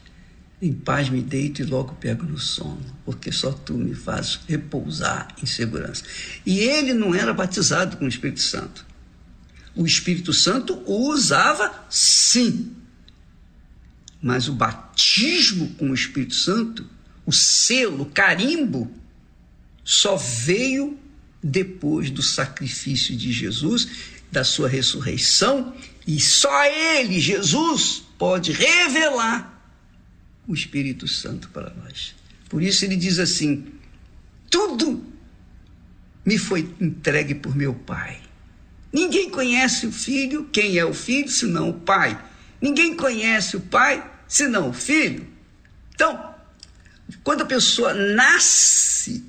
[0.60, 5.28] em paz me deito e logo pego no sono, porque só tu me fazes repousar
[5.42, 6.02] em segurança.
[6.44, 8.85] E ele não era batizado com o Espírito Santo.
[9.76, 12.72] O Espírito Santo o usava sim.
[14.22, 16.88] Mas o batismo com o Espírito Santo,
[17.26, 18.90] o selo, o carimbo,
[19.84, 20.98] só veio
[21.42, 23.88] depois do sacrifício de Jesus,
[24.32, 25.74] da sua ressurreição,
[26.06, 29.52] e só ele, Jesus, pode revelar
[30.48, 32.14] o Espírito Santo para nós.
[32.48, 33.66] Por isso ele diz assim:
[34.50, 35.04] Tudo
[36.24, 38.25] me foi entregue por meu Pai.
[38.96, 42.18] Ninguém conhece o filho, quem é o filho, senão o pai.
[42.62, 45.28] Ninguém conhece o pai, senão o filho.
[45.94, 46.34] Então,
[47.22, 49.22] quando a pessoa nasce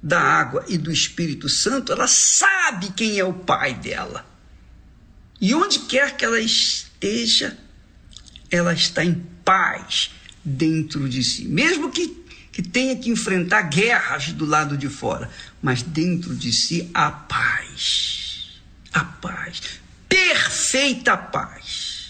[0.00, 4.24] da água e do Espírito Santo, ela sabe quem é o pai dela.
[5.40, 7.58] E onde quer que ela esteja,
[8.48, 10.12] ela está em paz
[10.44, 11.48] dentro de si.
[11.48, 12.16] Mesmo que,
[12.52, 15.28] que tenha que enfrentar guerras do lado de fora,
[15.60, 18.19] mas dentro de si há paz
[18.92, 22.00] a paz, perfeita paz.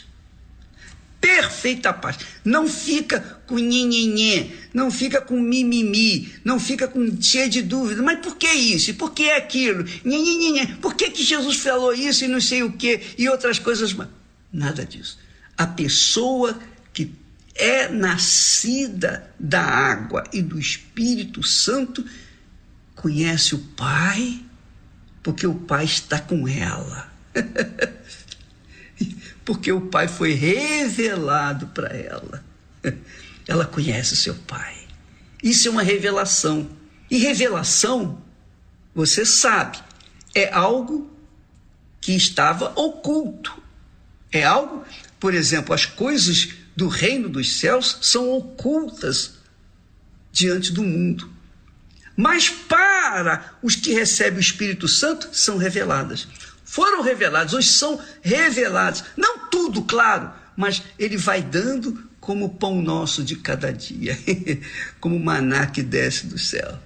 [1.20, 2.19] Perfeita paz.
[2.43, 8.02] Não fica com nhenhenhê, não fica com mimimi, não fica com cheio de dúvida.
[8.02, 8.94] Mas por que isso?
[8.94, 9.85] Por que aquilo?
[10.02, 10.66] Nhenhenhê.
[10.81, 14.09] Por que, que Jesus falou isso e não sei o que e outras coisas mais?
[14.51, 15.19] Nada disso.
[15.59, 16.59] A pessoa
[16.93, 17.12] que
[17.55, 22.02] é nascida da água e do Espírito Santo
[22.94, 24.40] conhece o Pai
[25.23, 27.11] porque o pai está com ela.
[29.45, 32.45] porque o pai foi revelado para ela.
[33.47, 34.77] Ela conhece o seu pai.
[35.43, 36.71] Isso é uma revelação.
[37.11, 38.23] E revelação,
[38.95, 39.79] você sabe,
[40.35, 41.11] é algo
[42.01, 43.61] que estava oculto.
[44.33, 44.85] É algo,
[45.19, 49.39] por exemplo, as coisas do reino dos céus são ocultas
[50.33, 51.40] diante do mundo
[52.16, 56.28] mas para os que recebem o Espírito Santo são reveladas.
[56.65, 59.05] Foram reveladas, hoje são reveladas.
[59.16, 64.16] Não tudo, claro, mas ele vai dando como o pão nosso de cada dia,
[65.01, 66.78] como o maná que desce do céu.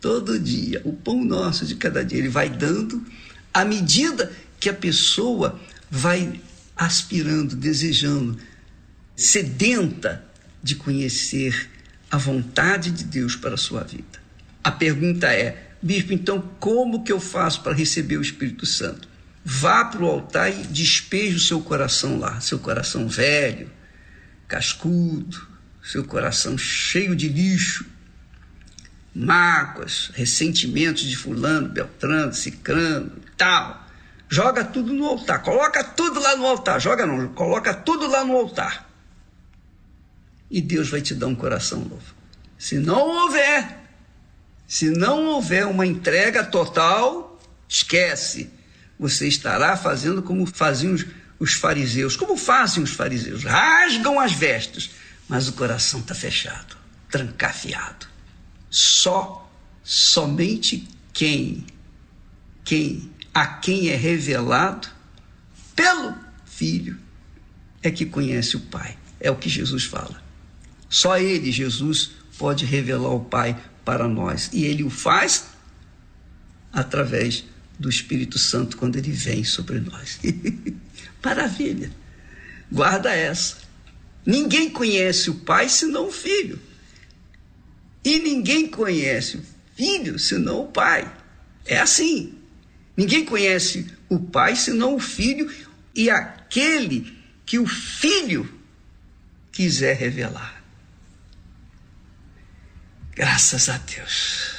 [0.00, 3.04] Todo dia, o pão nosso de cada dia, ele vai dando
[3.52, 6.40] à medida que a pessoa vai
[6.76, 8.38] aspirando, desejando,
[9.16, 10.24] sedenta
[10.62, 11.70] de conhecer
[12.10, 14.15] a vontade de Deus para a sua vida.
[14.66, 19.08] A pergunta é, bispo, então como que eu faço para receber o Espírito Santo?
[19.44, 23.70] Vá para o altar e despeje o seu coração lá, seu coração velho,
[24.48, 25.40] cascudo,
[25.84, 27.86] seu coração cheio de lixo,
[29.14, 33.86] mágoas, ressentimentos de fulano, beltrano, cicrano e tal.
[34.28, 38.36] Joga tudo no altar, coloca tudo lá no altar, joga não, coloca tudo lá no
[38.36, 38.90] altar.
[40.50, 42.16] E Deus vai te dar um coração novo.
[42.58, 43.85] Se não houver
[44.66, 48.50] se não houver uma entrega total, esquece.
[48.98, 51.06] Você estará fazendo como faziam os,
[51.38, 52.16] os fariseus.
[52.16, 53.44] Como fazem os fariseus?
[53.44, 54.90] Rasgam as vestes,
[55.28, 56.76] mas o coração está fechado,
[57.10, 58.06] trancafiado.
[58.68, 59.50] Só,
[59.84, 61.64] somente quem,
[62.64, 64.88] quem, a quem é revelado
[65.74, 66.14] pelo
[66.44, 66.98] Filho,
[67.82, 68.96] é que conhece o Pai.
[69.20, 70.22] É o que Jesus fala.
[70.88, 73.56] Só Ele, Jesus, pode revelar o Pai
[73.86, 74.50] para nós.
[74.52, 75.44] E ele o faz
[76.72, 77.44] através
[77.78, 80.18] do Espírito Santo quando ele vem sobre nós.
[81.24, 81.90] Maravilha!
[82.70, 83.58] Guarda essa.
[84.26, 86.58] Ninguém conhece o Pai senão o Filho.
[88.04, 89.42] E ninguém conhece o
[89.76, 91.10] Filho senão o Pai.
[91.64, 92.34] É assim.
[92.96, 95.52] Ninguém conhece o Pai senão o Filho
[95.94, 98.52] e aquele que o Filho
[99.52, 100.55] quiser revelar.
[103.16, 104.50] Graças a Deus.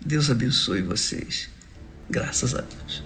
[0.00, 1.50] Deus abençoe vocês.
[2.08, 3.05] Graças a Deus.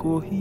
[0.00, 0.39] Percorri.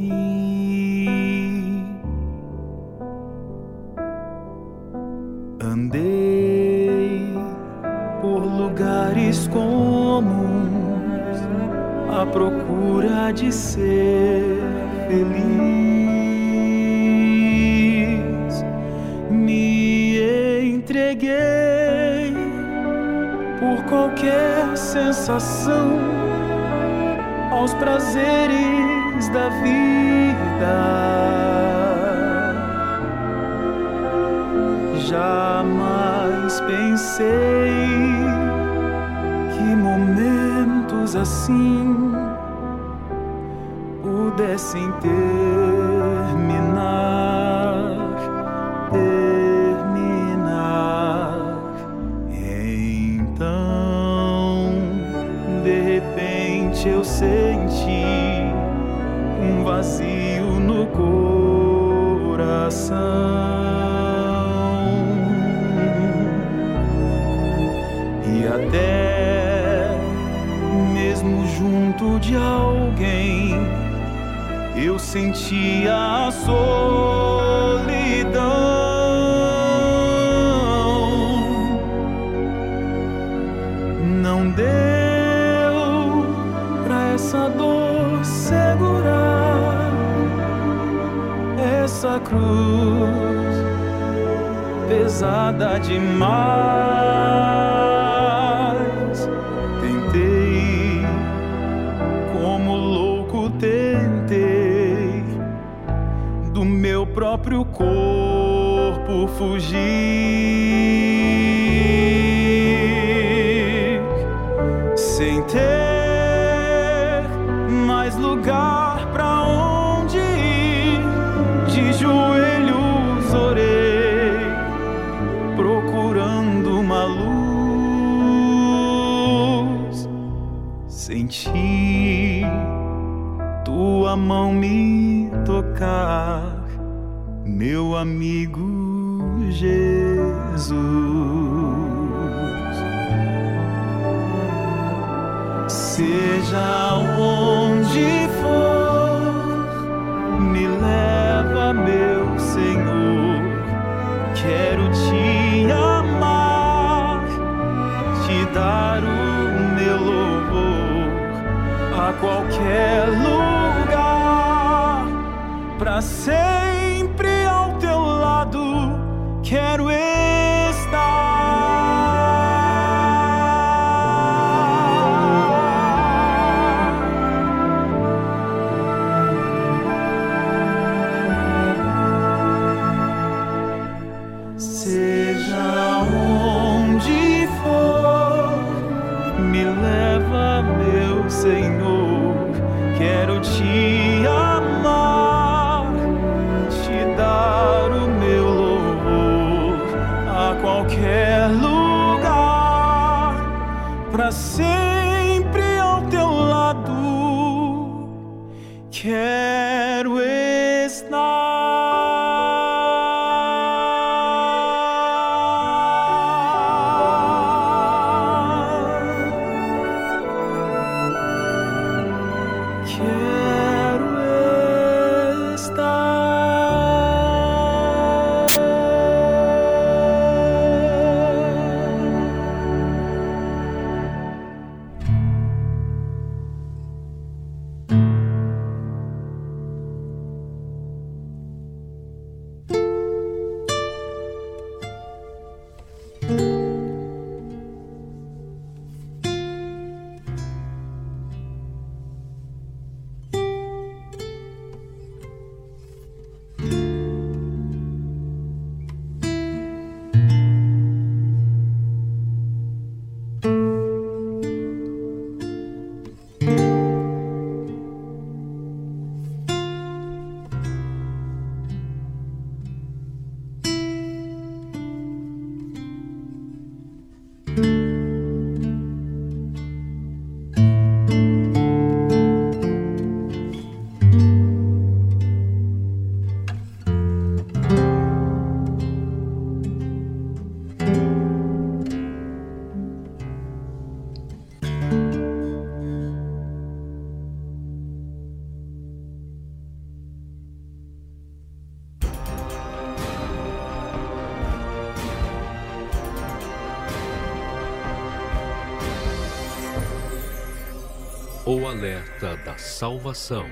[311.70, 313.46] Alerta da salvação.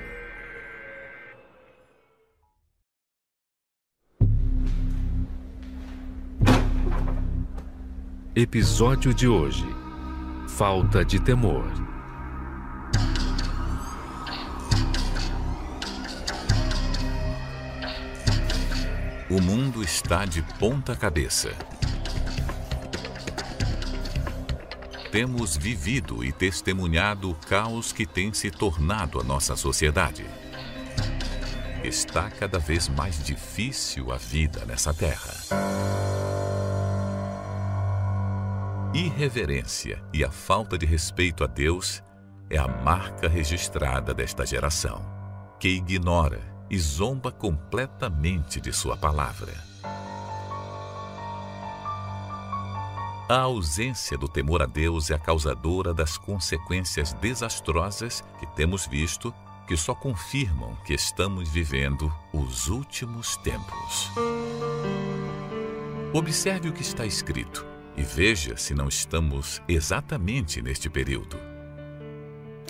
[8.35, 9.65] Episódio de hoje:
[10.48, 11.72] Falta de temor.
[19.30, 21.52] O mundo está de ponta cabeça.
[25.18, 30.23] Temos vivido e testemunhado o caos que tem se tornado a nossa sociedade.
[31.84, 35.34] Está cada vez mais difícil a vida nessa terra.
[38.94, 42.03] Irreverência e a falta de respeito a Deus
[42.48, 45.02] é a marca registrada desta geração,
[45.60, 49.56] que ignora e zomba completamente de sua palavra.
[53.30, 59.34] A ausência do temor a Deus é a causadora das consequências desastrosas que temos visto,
[59.68, 64.10] que só confirmam que estamos vivendo os últimos tempos.
[66.14, 67.66] Observe o que está escrito
[67.98, 71.38] e veja se não estamos exatamente neste período.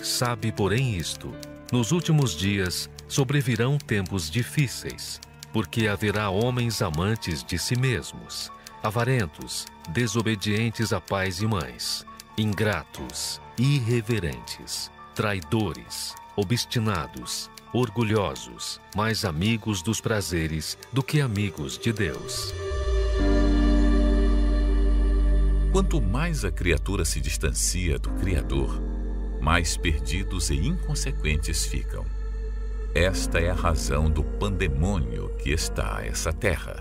[0.02, 1.32] Sabe, porém, isto:
[1.70, 5.20] nos últimos dias sobrevirão tempos difíceis,
[5.52, 8.50] porque haverá homens amantes de si mesmos,
[8.82, 12.06] avarentos, desobedientes a pais e mães,
[12.36, 22.54] ingratos, irreverentes, traidores, obstinados, orgulhosos, mais amigos dos prazeres do que amigos de Deus.
[25.72, 28.80] Quanto mais a criatura se distancia do Criador,
[29.40, 32.04] mais perdidos e inconsequentes ficam.
[32.94, 36.80] Esta é a razão do pandemônio que está essa terra.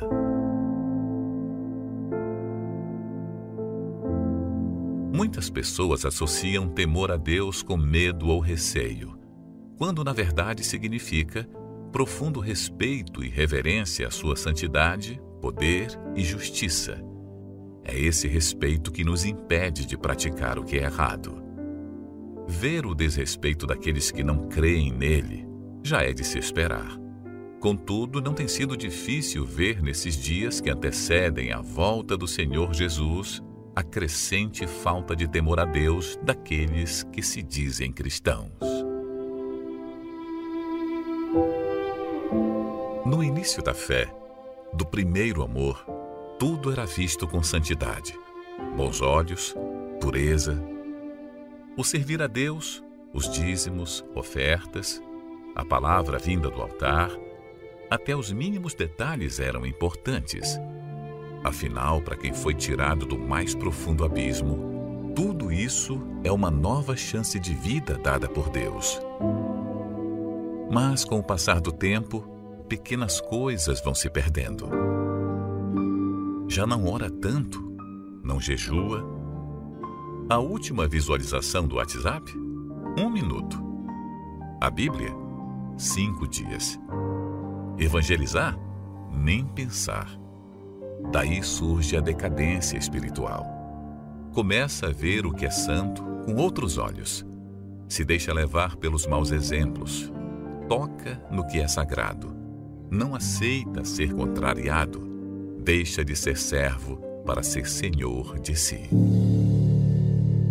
[5.13, 9.17] Muitas pessoas associam temor a Deus com medo ou receio,
[9.77, 11.47] quando na verdade significa
[11.91, 17.01] profundo respeito e reverência à sua santidade, poder e justiça.
[17.83, 21.41] É esse respeito que nos impede de praticar o que é errado.
[22.47, 25.47] Ver o desrespeito daqueles que não creem nele
[25.83, 26.99] já é de se esperar.
[27.61, 33.41] Contudo, não tem sido difícil ver nesses dias que antecedem a volta do Senhor Jesus
[33.77, 38.49] a crescente falta de temor a Deus daqueles que se dizem cristãos.
[43.05, 44.11] No início da fé,
[44.73, 45.85] do primeiro amor,
[46.39, 48.19] tudo era visto com santidade,
[48.75, 49.55] bons olhos,
[50.01, 50.59] pureza.
[51.77, 52.83] O servir a Deus,
[53.13, 54.99] os dízimos, ofertas,
[55.55, 57.11] a palavra vinda do altar,
[57.91, 60.59] até os mínimos detalhes eram importantes.
[61.47, 67.39] Afinal, para quem foi tirado do mais profundo abismo, tudo isso é uma nova chance
[67.39, 68.99] de vida dada por Deus.
[70.69, 72.19] Mas com o passar do tempo,
[72.67, 74.69] pequenas coisas vão se perdendo.
[76.49, 77.77] Já não ora tanto,
[78.21, 79.05] não jejua.
[80.29, 82.29] A última visualização do WhatsApp?
[82.99, 83.57] Um minuto.
[84.59, 85.15] A Bíblia?
[85.77, 86.77] Cinco dias.
[87.77, 88.59] Evangelizar?
[89.13, 90.26] Nem pensar.
[91.11, 93.45] Daí surge a decadência espiritual.
[94.33, 97.25] Começa a ver o que é santo com outros olhos.
[97.87, 100.11] Se deixa levar pelos maus exemplos.
[100.67, 102.35] Toca no que é sagrado.
[102.91, 104.99] Não aceita ser contrariado.
[105.63, 108.89] Deixa de ser servo para ser senhor de si.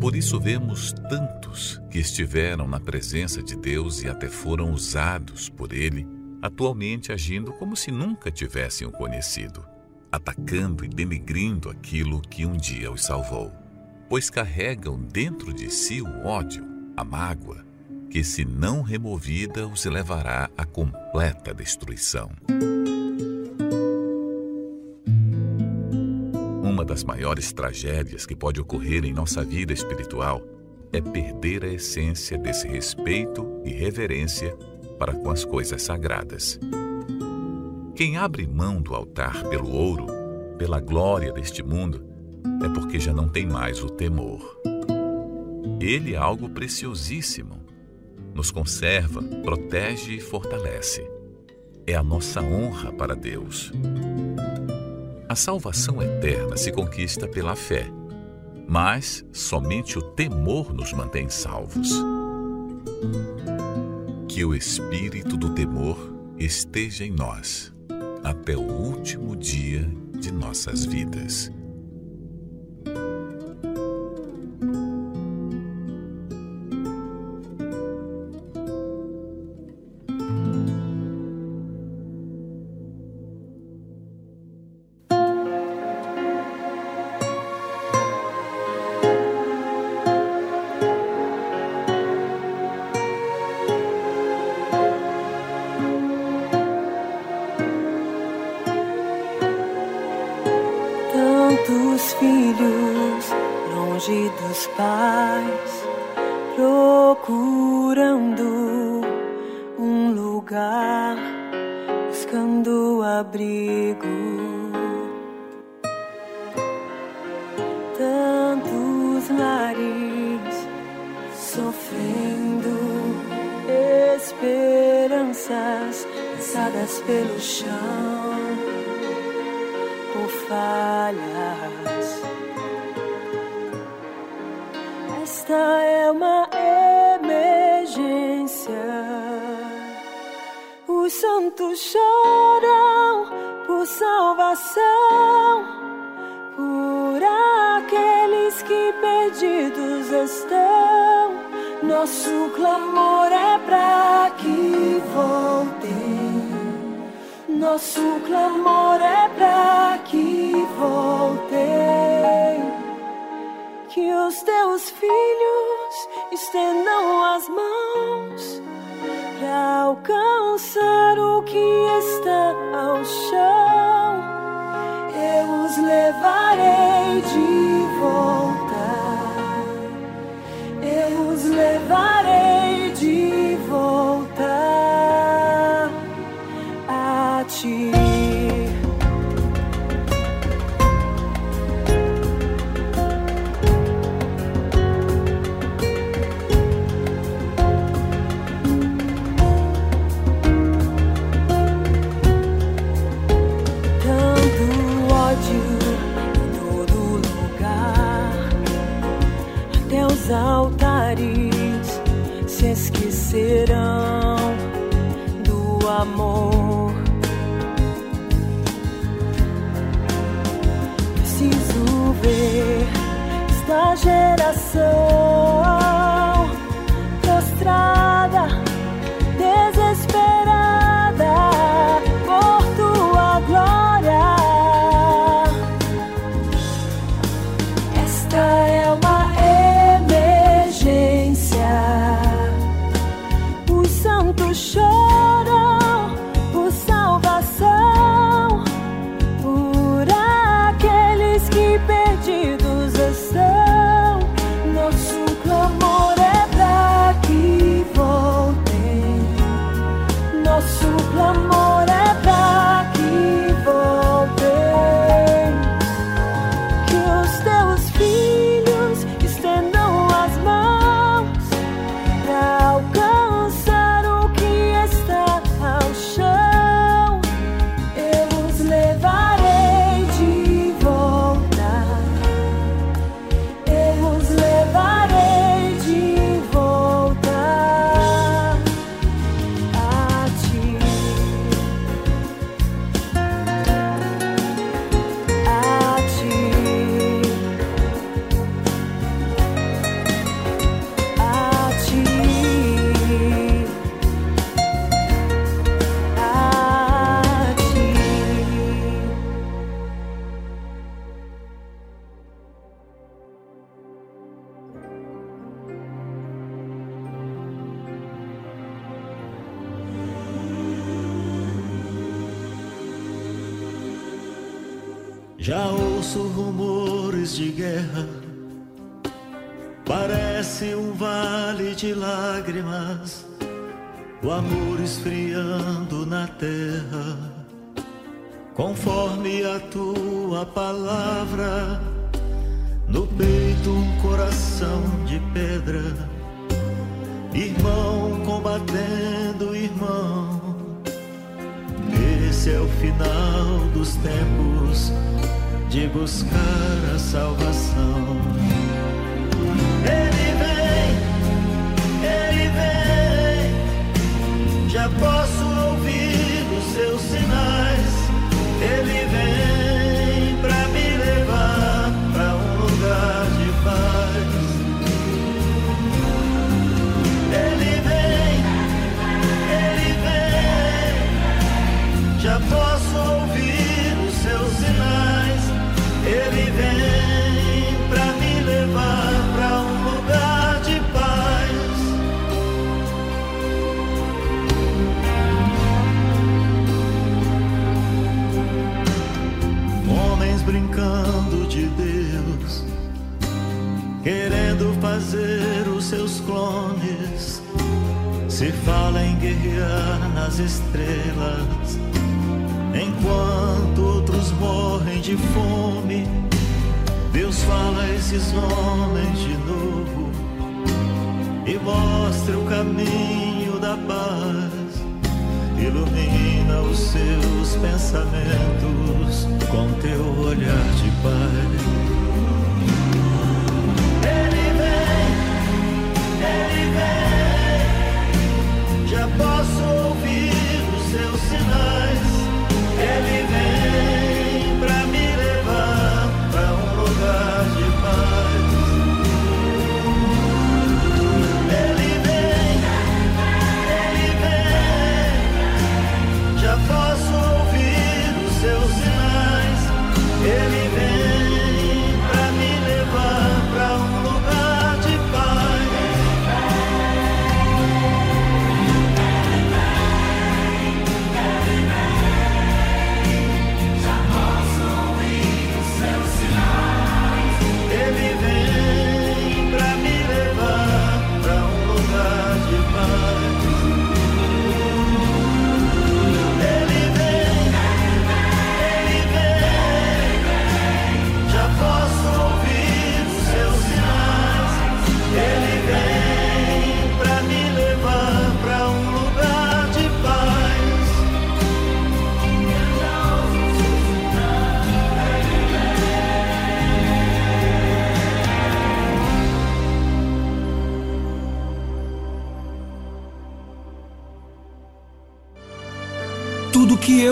[0.01, 5.73] Por isso vemos tantos que estiveram na presença de Deus e até foram usados por
[5.73, 6.07] Ele,
[6.41, 9.76] atualmente agindo como se nunca tivessem o conhecido
[10.17, 13.53] atacando e denegrindo aquilo que um dia os salvou,
[14.09, 16.65] pois carregam dentro de si o ódio,
[16.97, 17.65] a mágoa,
[18.11, 22.31] que, se não removida, os levará à completa destruição.
[26.63, 30.43] Uma das maiores tragédias que pode ocorrer em nossa vida espiritual
[30.93, 34.57] é perder a essência desse respeito e reverência
[34.99, 36.59] para com as coisas sagradas.
[37.97, 40.07] Quem abre mão do altar pelo ouro,
[40.59, 42.05] pela glória deste mundo,
[42.63, 44.61] é porque já não tem mais o temor.
[45.81, 47.59] Ele é algo preciosíssimo.
[48.35, 51.11] Nos conserva, protege e fortalece.
[51.87, 53.73] É a nossa honra para Deus.
[55.27, 57.91] A salvação eterna se conquista pela fé,
[58.69, 61.89] mas somente o temor nos mantém salvos.
[64.29, 67.75] Que o espírito do temor esteja em nós
[68.27, 69.89] até o último dia
[70.19, 71.49] de nossas vidas.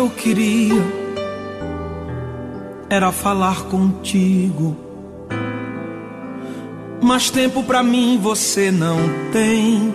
[0.05, 0.83] Eu queria
[2.91, 4.77] era falar contigo.
[7.03, 8.99] Mas tempo pra mim você não
[9.33, 9.95] tem.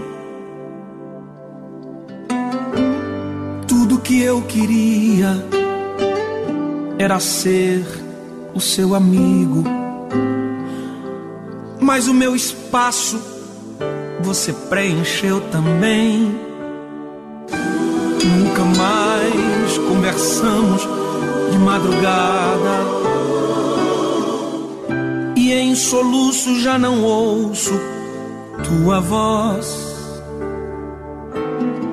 [3.68, 5.46] Tudo que eu queria
[6.98, 7.86] era ser
[8.54, 9.64] o seu amigo.
[11.80, 13.22] Mas o meu espaço
[14.22, 16.36] você preencheu também.
[18.26, 19.39] Nunca mais
[20.10, 20.88] conversamos
[21.52, 22.80] de madrugada.
[25.36, 27.80] E em soluço já não ouço
[28.64, 29.88] tua voz.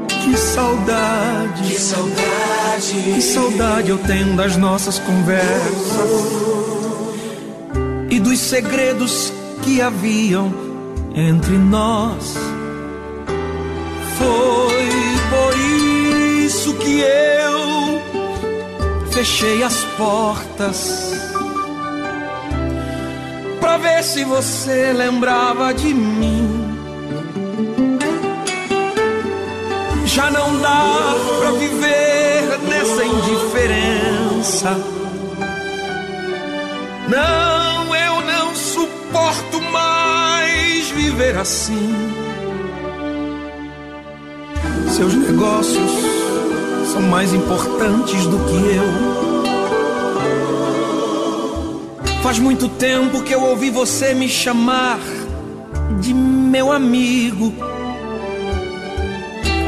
[0.09, 3.13] Que saudade, Que saudade.
[3.15, 6.11] que saudade eu tenho das nossas conversas
[8.11, 9.33] e dos segredos
[9.63, 10.53] que haviam
[11.15, 12.35] entre nós.
[14.19, 14.87] Foi
[15.31, 15.59] por
[16.45, 17.66] isso que eu
[19.17, 21.11] fechei as portas
[23.59, 26.77] pra ver se você lembrava de mim.
[30.05, 34.77] Já não dá pra viver nessa indiferença.
[37.09, 41.95] Não, eu não suporto mais viver assim.
[44.95, 46.16] Seus negócios
[46.93, 49.17] são mais importantes do que eu.
[52.23, 54.99] Faz muito tempo que eu ouvi você me chamar
[56.01, 57.53] de meu amigo.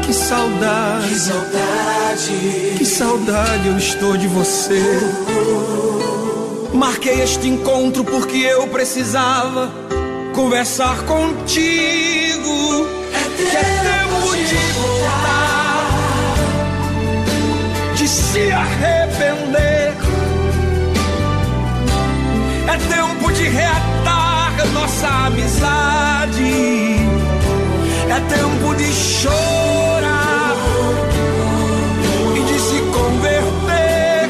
[0.05, 2.73] Que saudade, Que saudade.
[2.77, 4.83] que saudade eu estou de você.
[6.73, 9.71] Marquei este encontro porque eu precisava
[10.33, 12.87] conversar contigo.
[13.37, 15.38] Que é tempo de voltar,
[18.31, 19.93] se arrepender.
[22.67, 26.43] É tempo de reatar nossa amizade.
[28.07, 30.55] É tempo de chorar
[32.35, 34.29] e de se converter.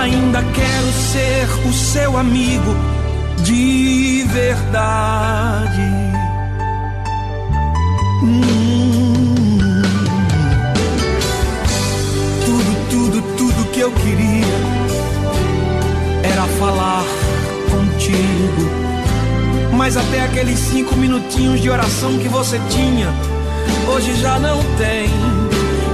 [0.00, 2.76] Ainda quero ser o seu amigo
[3.42, 5.90] de verdade.
[8.22, 8.81] Hum.
[13.82, 14.46] Eu queria
[16.22, 17.02] era falar
[17.68, 18.70] contigo.
[19.72, 23.08] Mas até aqueles cinco minutinhos de oração que você tinha,
[23.92, 25.08] hoje já não tem.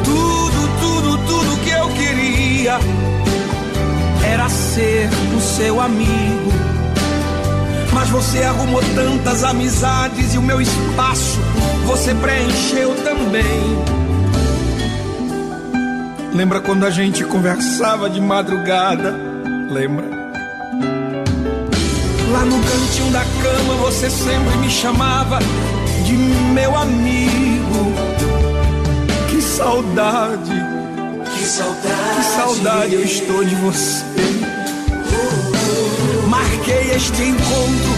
[0.05, 2.79] Tudo, tudo, tudo que eu queria
[4.23, 6.53] era ser o seu amigo.
[7.95, 11.41] Mas você arrumou tantas amizades e o meu espaço
[11.87, 13.98] você preencheu também.
[16.33, 19.15] Lembra quando a gente conversava de madrugada?
[19.71, 20.07] Lembra?
[22.31, 25.39] Lá no cantinho da cama você sempre me chamava
[26.05, 27.95] de meu amigo.
[29.29, 30.53] Que saudade,
[31.35, 32.17] Que saudade.
[32.17, 34.05] que saudade eu estou de você.
[36.29, 37.93] Marquei este encontro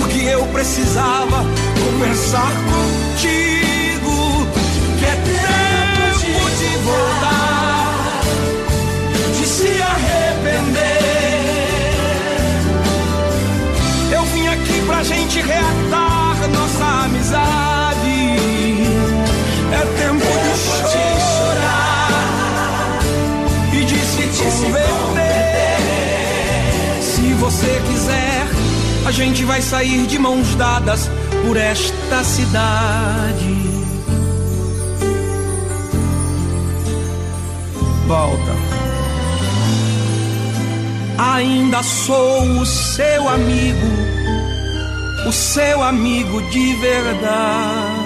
[0.00, 1.44] porque eu precisava
[1.84, 4.46] conversar contigo.
[4.98, 5.46] Que é tempo
[6.86, 7.55] voltar,
[14.96, 18.36] pra gente reatar nossa amizade.
[19.70, 21.02] É tempo de
[21.36, 22.08] chorar
[23.74, 24.22] e de se
[24.64, 25.82] converter.
[27.02, 28.48] Se você quiser,
[29.06, 31.10] a gente vai sair de mãos dadas
[31.46, 33.54] por esta cidade.
[38.06, 38.56] Volta.
[41.18, 43.95] Ainda sou o seu amigo,
[45.26, 48.05] o seu amigo de verdade.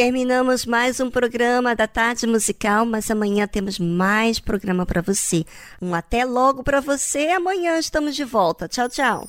[0.00, 5.44] Terminamos mais um programa da Tarde Musical, mas amanhã temos mais programa para você.
[5.78, 7.28] Um até logo para você.
[7.28, 8.66] Amanhã estamos de volta.
[8.66, 9.28] Tchau, tchau.